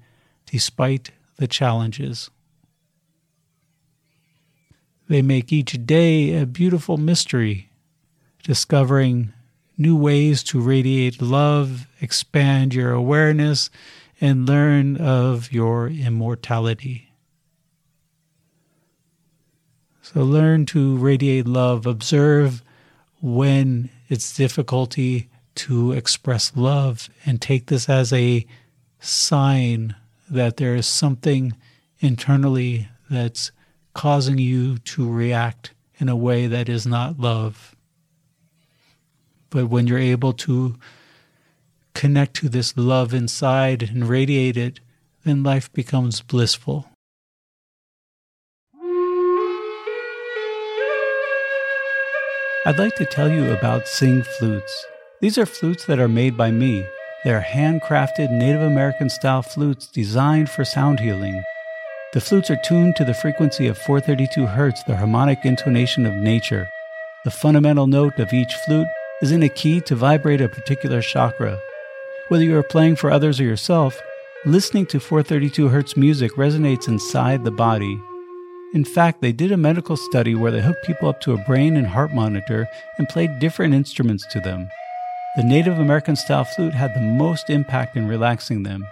despite 0.46 1.10
the 1.36 1.48
challenges. 1.48 2.30
They 5.08 5.22
make 5.22 5.52
each 5.52 5.86
day 5.86 6.38
a 6.38 6.46
beautiful 6.46 6.98
mystery, 6.98 7.70
discovering 8.42 9.32
new 9.78 9.96
ways 9.96 10.42
to 10.44 10.60
radiate 10.60 11.22
love, 11.22 11.86
expand 12.00 12.74
your 12.74 12.92
awareness, 12.92 13.70
and 14.20 14.46
learn 14.46 14.96
of 14.96 15.52
your 15.52 15.88
immortality. 15.88 17.10
So 20.02 20.22
learn 20.22 20.66
to 20.66 20.96
radiate 20.96 21.46
love. 21.46 21.86
Observe 21.86 22.62
when 23.20 23.90
it's 24.08 24.36
difficulty 24.36 25.28
to 25.54 25.92
express 25.92 26.52
love 26.54 27.08
and 27.24 27.40
take 27.40 27.66
this 27.66 27.88
as 27.88 28.12
a 28.12 28.46
sign 29.00 29.94
that 30.30 30.56
there 30.56 30.74
is 30.74 30.86
something 30.86 31.54
internally 32.00 32.88
that's 33.10 33.50
causing 33.94 34.38
you 34.38 34.78
to 34.78 35.10
react 35.10 35.72
in 35.98 36.08
a 36.08 36.16
way 36.16 36.46
that 36.46 36.68
is 36.68 36.86
not 36.86 37.18
love. 37.18 37.74
But 39.50 39.66
when 39.66 39.86
you're 39.86 39.98
able 39.98 40.32
to 40.34 40.76
connect 41.94 42.34
to 42.34 42.48
this 42.48 42.76
love 42.76 43.12
inside 43.12 43.82
and 43.82 44.08
radiate 44.08 44.56
it, 44.56 44.80
then 45.24 45.42
life 45.42 45.72
becomes 45.72 46.20
blissful. 46.20 46.88
I'd 52.66 52.78
like 52.78 52.96
to 52.96 53.06
tell 53.06 53.30
you 53.30 53.50
about 53.50 53.88
Singh 53.88 54.22
Flutes. 54.22 54.86
These 55.20 55.38
are 55.38 55.46
flutes 55.46 55.86
that 55.86 55.98
are 55.98 56.08
made 56.08 56.36
by 56.36 56.50
me. 56.50 56.84
They 57.24 57.32
are 57.32 57.42
handcrafted 57.42 58.30
Native 58.30 58.62
American 58.62 59.08
style 59.10 59.42
flutes 59.42 59.86
designed 59.86 60.50
for 60.50 60.64
sound 60.64 61.00
healing. 61.00 61.42
The 62.14 62.22
flutes 62.22 62.50
are 62.50 62.56
tuned 62.64 62.96
to 62.96 63.04
the 63.04 63.12
frequency 63.12 63.66
of 63.66 63.76
432 63.76 64.46
Hz, 64.46 64.86
the 64.86 64.96
harmonic 64.96 65.44
intonation 65.44 66.06
of 66.06 66.14
nature. 66.14 66.66
The 67.26 67.30
fundamental 67.30 67.86
note 67.86 68.18
of 68.18 68.32
each 68.32 68.54
flute 68.64 68.88
is 69.20 69.30
in 69.30 69.42
a 69.42 69.50
key 69.50 69.82
to 69.82 69.94
vibrate 69.94 70.40
a 70.40 70.48
particular 70.48 71.02
chakra. 71.02 71.60
Whether 72.28 72.44
you 72.44 72.56
are 72.56 72.62
playing 72.62 72.96
for 72.96 73.10
others 73.10 73.38
or 73.38 73.44
yourself, 73.44 74.00
listening 74.46 74.86
to 74.86 75.00
432 75.00 75.68
Hz 75.68 75.98
music 75.98 76.32
resonates 76.32 76.88
inside 76.88 77.44
the 77.44 77.50
body. 77.50 78.00
In 78.72 78.86
fact, 78.86 79.20
they 79.20 79.32
did 79.32 79.52
a 79.52 79.58
medical 79.58 79.98
study 79.98 80.34
where 80.34 80.50
they 80.50 80.62
hooked 80.62 80.86
people 80.86 81.10
up 81.10 81.20
to 81.22 81.34
a 81.34 81.44
brain 81.44 81.76
and 81.76 81.86
heart 81.86 82.14
monitor 82.14 82.66
and 82.96 83.06
played 83.10 83.38
different 83.38 83.74
instruments 83.74 84.26
to 84.28 84.40
them. 84.40 84.70
The 85.36 85.44
Native 85.44 85.78
American 85.78 86.16
style 86.16 86.44
flute 86.44 86.72
had 86.72 86.94
the 86.94 87.02
most 87.02 87.50
impact 87.50 87.98
in 87.98 88.08
relaxing 88.08 88.62
them. 88.62 88.86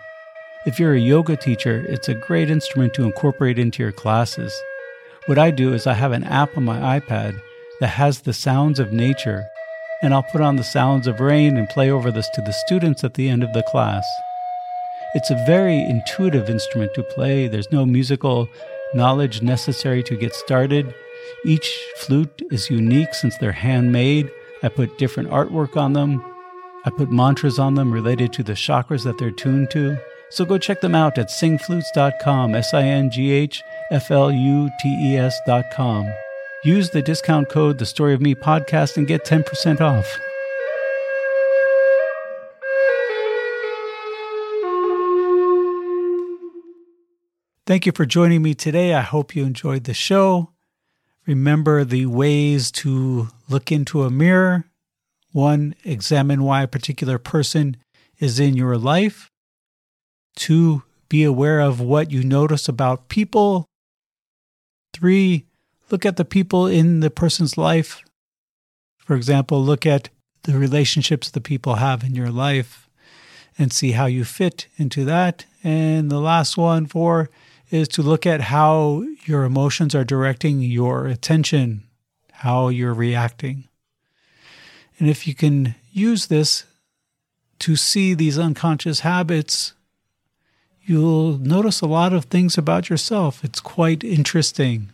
If 0.67 0.81
you're 0.81 0.95
a 0.95 1.01
yoga 1.01 1.37
teacher, 1.37 1.87
it's 1.89 2.09
a 2.09 2.15
great 2.15 2.51
instrument 2.51 2.93
to 2.95 3.05
incorporate 3.05 3.57
into 3.57 3.85
your 3.85 3.93
classes. 3.93 4.53
What 5.27 5.39
I 5.39 5.53
do 5.53 5.73
is 5.73 5.87
I 5.87 5.93
have 5.93 6.11
an 6.11 6.25
app 6.25 6.57
on 6.57 6.65
my 6.65 6.99
iPad 6.99 7.41
that 7.79 7.87
has 7.87 8.23
the 8.23 8.33
sounds 8.33 8.81
of 8.81 8.93
nature 8.93 9.45
and 10.03 10.13
I'll 10.13 10.25
put 10.25 10.41
on 10.41 10.57
the 10.57 10.65
sounds 10.65 11.07
of 11.07 11.21
rain 11.21 11.57
and 11.57 11.69
play 11.69 11.89
over 11.89 12.11
this 12.11 12.29
to 12.31 12.43
the 12.43 12.53
students 12.67 13.05
at 13.05 13.15
the 13.15 13.29
end 13.29 13.45
of 13.45 13.53
the 13.53 13.63
class. 13.63 14.05
It's 15.15 15.31
a 15.31 15.45
very 15.47 15.79
intuitive 15.79 16.51
instrument 16.51 16.95
to 16.95 17.05
play. 17.05 17.47
There's 17.47 17.71
no 17.71 17.87
musical 17.87 18.49
knowledge 18.93 19.43
necessary 19.43 20.03
to 20.03 20.17
get 20.17 20.35
started. 20.35 20.93
Each 21.45 21.79
flute 21.99 22.43
is 22.51 22.71
unique 22.71 23.15
since 23.15 23.39
they're 23.39 23.53
handmade. 23.53 24.29
I 24.65 24.69
put 24.69 24.99
different 24.99 25.31
artwork 25.31 25.77
on 25.77 25.93
them. 25.93 26.25
I 26.85 26.91
put 26.91 27.13
mantras 27.13 27.61
on 27.61 27.77
them 27.77 27.93
related 27.93 28.33
to 28.33 28.43
the 28.43 28.55
chakras 28.55 29.05
that 29.05 29.17
they're 29.17 29.31
tuned 29.31 29.71
to. 29.71 29.97
So 30.31 30.45
go 30.45 30.59
check 30.59 30.81
them 30.81 30.95
out 30.95 31.19
at 31.19 31.29
singhflutes.com, 31.29 32.55
S 32.55 32.75
I 32.75 32.83
N 32.83 33.11
G 33.11 33.31
H 33.31 33.63
F 33.91 34.11
L 34.11 34.31
U 34.31 34.71
T 34.81 35.13
E 35.13 35.17
S.com. 35.17 36.13
Use 36.65 36.91
the 36.91 37.03
discount 37.03 37.49
code 37.49 37.79
The 37.79 37.87
Story 37.87 38.13
of 38.13 38.21
Me 38.21 38.35
podcast 38.35 38.97
and 38.97 39.07
get 39.07 39.25
10% 39.25 39.81
off. 39.81 40.19
Thank 47.67 47.85
you 47.85 47.93
for 47.93 48.07
joining 48.07 48.43
me 48.43 48.55
today. 48.55 48.95
I 48.95 49.03
hope 49.03 49.35
you 49.35 49.45
enjoyed 49.45 49.85
the 49.85 49.95
show. 49.95 50.51
Remember 51.27 51.85
the 51.85 52.07
ways 52.07 52.71
to 52.73 53.29
look 53.49 53.73
into 53.73 54.05
a 54.05 54.11
mirror. 54.11 54.67
One, 55.33 55.75
examine 55.85 56.45
why 56.45 56.63
a 56.63 56.69
particular 56.69 57.19
person 57.19 57.77
is 58.19 58.39
in 58.39 58.57
your 58.57 58.79
life. 58.79 59.31
Two, 60.37 60.85
be 61.09 61.25
aware 61.25 61.61
of 61.61 61.81
what 61.81 62.13
you 62.13 62.23
notice 62.23 62.69
about 62.69 63.09
people. 63.09 63.67
Three, 64.93 65.47
look 65.91 66.07
at 66.07 66.17
the 66.17 66.25
people 66.25 66.67
in 66.67 67.01
the 67.01 67.11
person's 67.11 67.59
life. 67.59 68.03
For 68.99 69.17
example, 69.17 69.63
look 69.63 69.85
at 69.85 70.11
the 70.43 70.59
relationships 70.59 71.31
the 71.31 71.41
people 71.41 71.77
have 71.77 72.05
in 72.05 72.15
your 72.15 72.31
life 72.31 72.89
and 73.59 73.73
see 73.73 73.93
how 73.93 74.07
you 74.07 74.25
fit 74.25 74.67
into 74.77 75.05
that. 75.05 75.45
And 75.65 76.11
the 76.11 76.21
last 76.21 76.57
one, 76.57 76.87
four, 76.87 77.31
is 77.71 77.89
to 77.89 78.03
look 78.03 78.27
at 78.27 78.43
how 78.43 79.05
your 79.25 79.45
emotions 79.45 79.95
are 79.95 80.05
directing 80.05 80.61
your 80.61 81.07
attention, 81.07 81.85
how 82.33 82.69
you're 82.69 82.95
reacting. 82.95 83.65
And 84.99 85.09
if 85.09 85.27
you 85.27 85.35
can 85.35 85.75
use 85.93 86.27
this 86.27 86.65
to 87.61 87.77
see 87.77 88.15
these 88.15 88.39
unconscious 88.39 89.01
habits, 89.01 89.73
you'll 90.87 91.39
notice 91.39 91.81
a 91.81 91.87
lot 91.87 92.13
of 92.13 92.27
things 92.27 92.57
about 92.57 92.89
yourself. 92.89 93.45
It's 93.45 93.61
quite 93.61 94.05
interesting. 94.05 94.91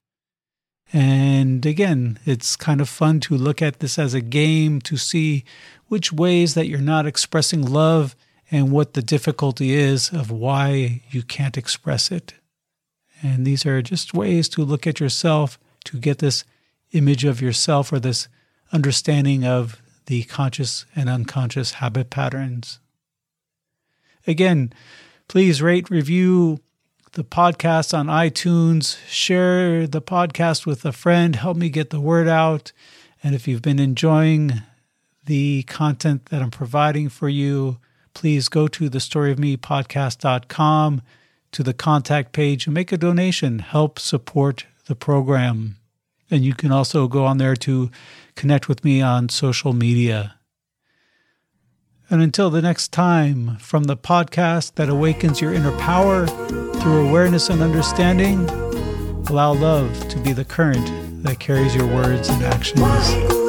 And 0.92 1.64
again, 1.64 2.18
it's 2.24 2.56
kind 2.56 2.80
of 2.80 2.88
fun 2.88 3.20
to 3.20 3.36
look 3.36 3.62
at 3.62 3.80
this 3.80 3.98
as 3.98 4.14
a 4.14 4.20
game 4.20 4.80
to 4.82 4.96
see 4.96 5.44
which 5.88 6.12
ways 6.12 6.54
that 6.54 6.66
you're 6.66 6.80
not 6.80 7.06
expressing 7.06 7.62
love 7.62 8.16
and 8.50 8.72
what 8.72 8.94
the 8.94 9.02
difficulty 9.02 9.72
is 9.72 10.10
of 10.10 10.30
why 10.30 11.02
you 11.10 11.22
can't 11.22 11.56
express 11.56 12.10
it. 12.10 12.34
And 13.22 13.46
these 13.46 13.64
are 13.64 13.80
just 13.82 14.12
ways 14.12 14.48
to 14.50 14.64
look 14.64 14.86
at 14.86 15.00
yourself 15.00 15.58
to 15.84 15.98
get 15.98 16.18
this 16.18 16.44
image 16.92 17.24
of 17.24 17.40
yourself 17.40 17.92
or 17.92 18.00
this 18.00 18.28
understanding 18.72 19.44
of 19.44 19.80
the 20.06 20.24
conscious 20.24 20.84
and 20.96 21.08
unconscious 21.08 21.72
habit 21.72 22.10
patterns. 22.10 22.80
Again, 24.26 24.72
please 25.32 25.62
rate, 25.62 25.88
review, 25.88 26.60
the 27.12 27.24
podcast 27.24 27.98
on 27.98 28.08
iTunes. 28.08 28.98
Share 29.08 29.86
the 29.86 30.02
podcast 30.02 30.66
with 30.66 30.84
a 30.84 30.92
friend. 30.92 31.36
Help 31.36 31.56
me 31.56 31.70
get 31.70 31.88
the 31.88 32.02
word 32.02 32.28
out. 32.28 32.70
And 33.22 33.34
if 33.34 33.48
you've 33.48 33.62
been 33.62 33.78
enjoying 33.78 34.60
the 35.24 35.62
content 35.62 36.26
that 36.26 36.42
I'm 36.42 36.50
providing 36.50 37.08
for 37.08 37.30
you, 37.30 37.78
please 38.12 38.50
go 38.50 38.68
to 38.68 38.90
the 38.90 38.98
storyofmepodcast.com 38.98 41.02
to 41.52 41.62
the 41.62 41.72
contact 41.72 42.32
page 42.32 42.66
and 42.66 42.74
make 42.74 42.92
a 42.92 42.98
donation. 42.98 43.60
Help 43.60 43.98
support 43.98 44.66
the 44.84 44.94
program. 44.94 45.78
And 46.30 46.44
you 46.44 46.52
can 46.52 46.70
also 46.70 47.08
go 47.08 47.24
on 47.24 47.38
there 47.38 47.56
to 47.56 47.90
connect 48.34 48.68
with 48.68 48.84
me 48.84 49.00
on 49.00 49.30
social 49.30 49.72
media. 49.72 50.34
And 52.12 52.20
until 52.20 52.50
the 52.50 52.60
next 52.60 52.92
time, 52.92 53.56
from 53.56 53.84
the 53.84 53.96
podcast 53.96 54.74
that 54.74 54.90
awakens 54.90 55.40
your 55.40 55.54
inner 55.54 55.74
power 55.78 56.26
through 56.26 57.08
awareness 57.08 57.48
and 57.48 57.62
understanding, 57.62 58.46
allow 59.30 59.54
love 59.54 60.08
to 60.10 60.18
be 60.18 60.34
the 60.34 60.44
current 60.44 61.24
that 61.24 61.40
carries 61.40 61.74
your 61.74 61.86
words 61.86 62.28
and 62.28 62.42
actions. 62.42 63.41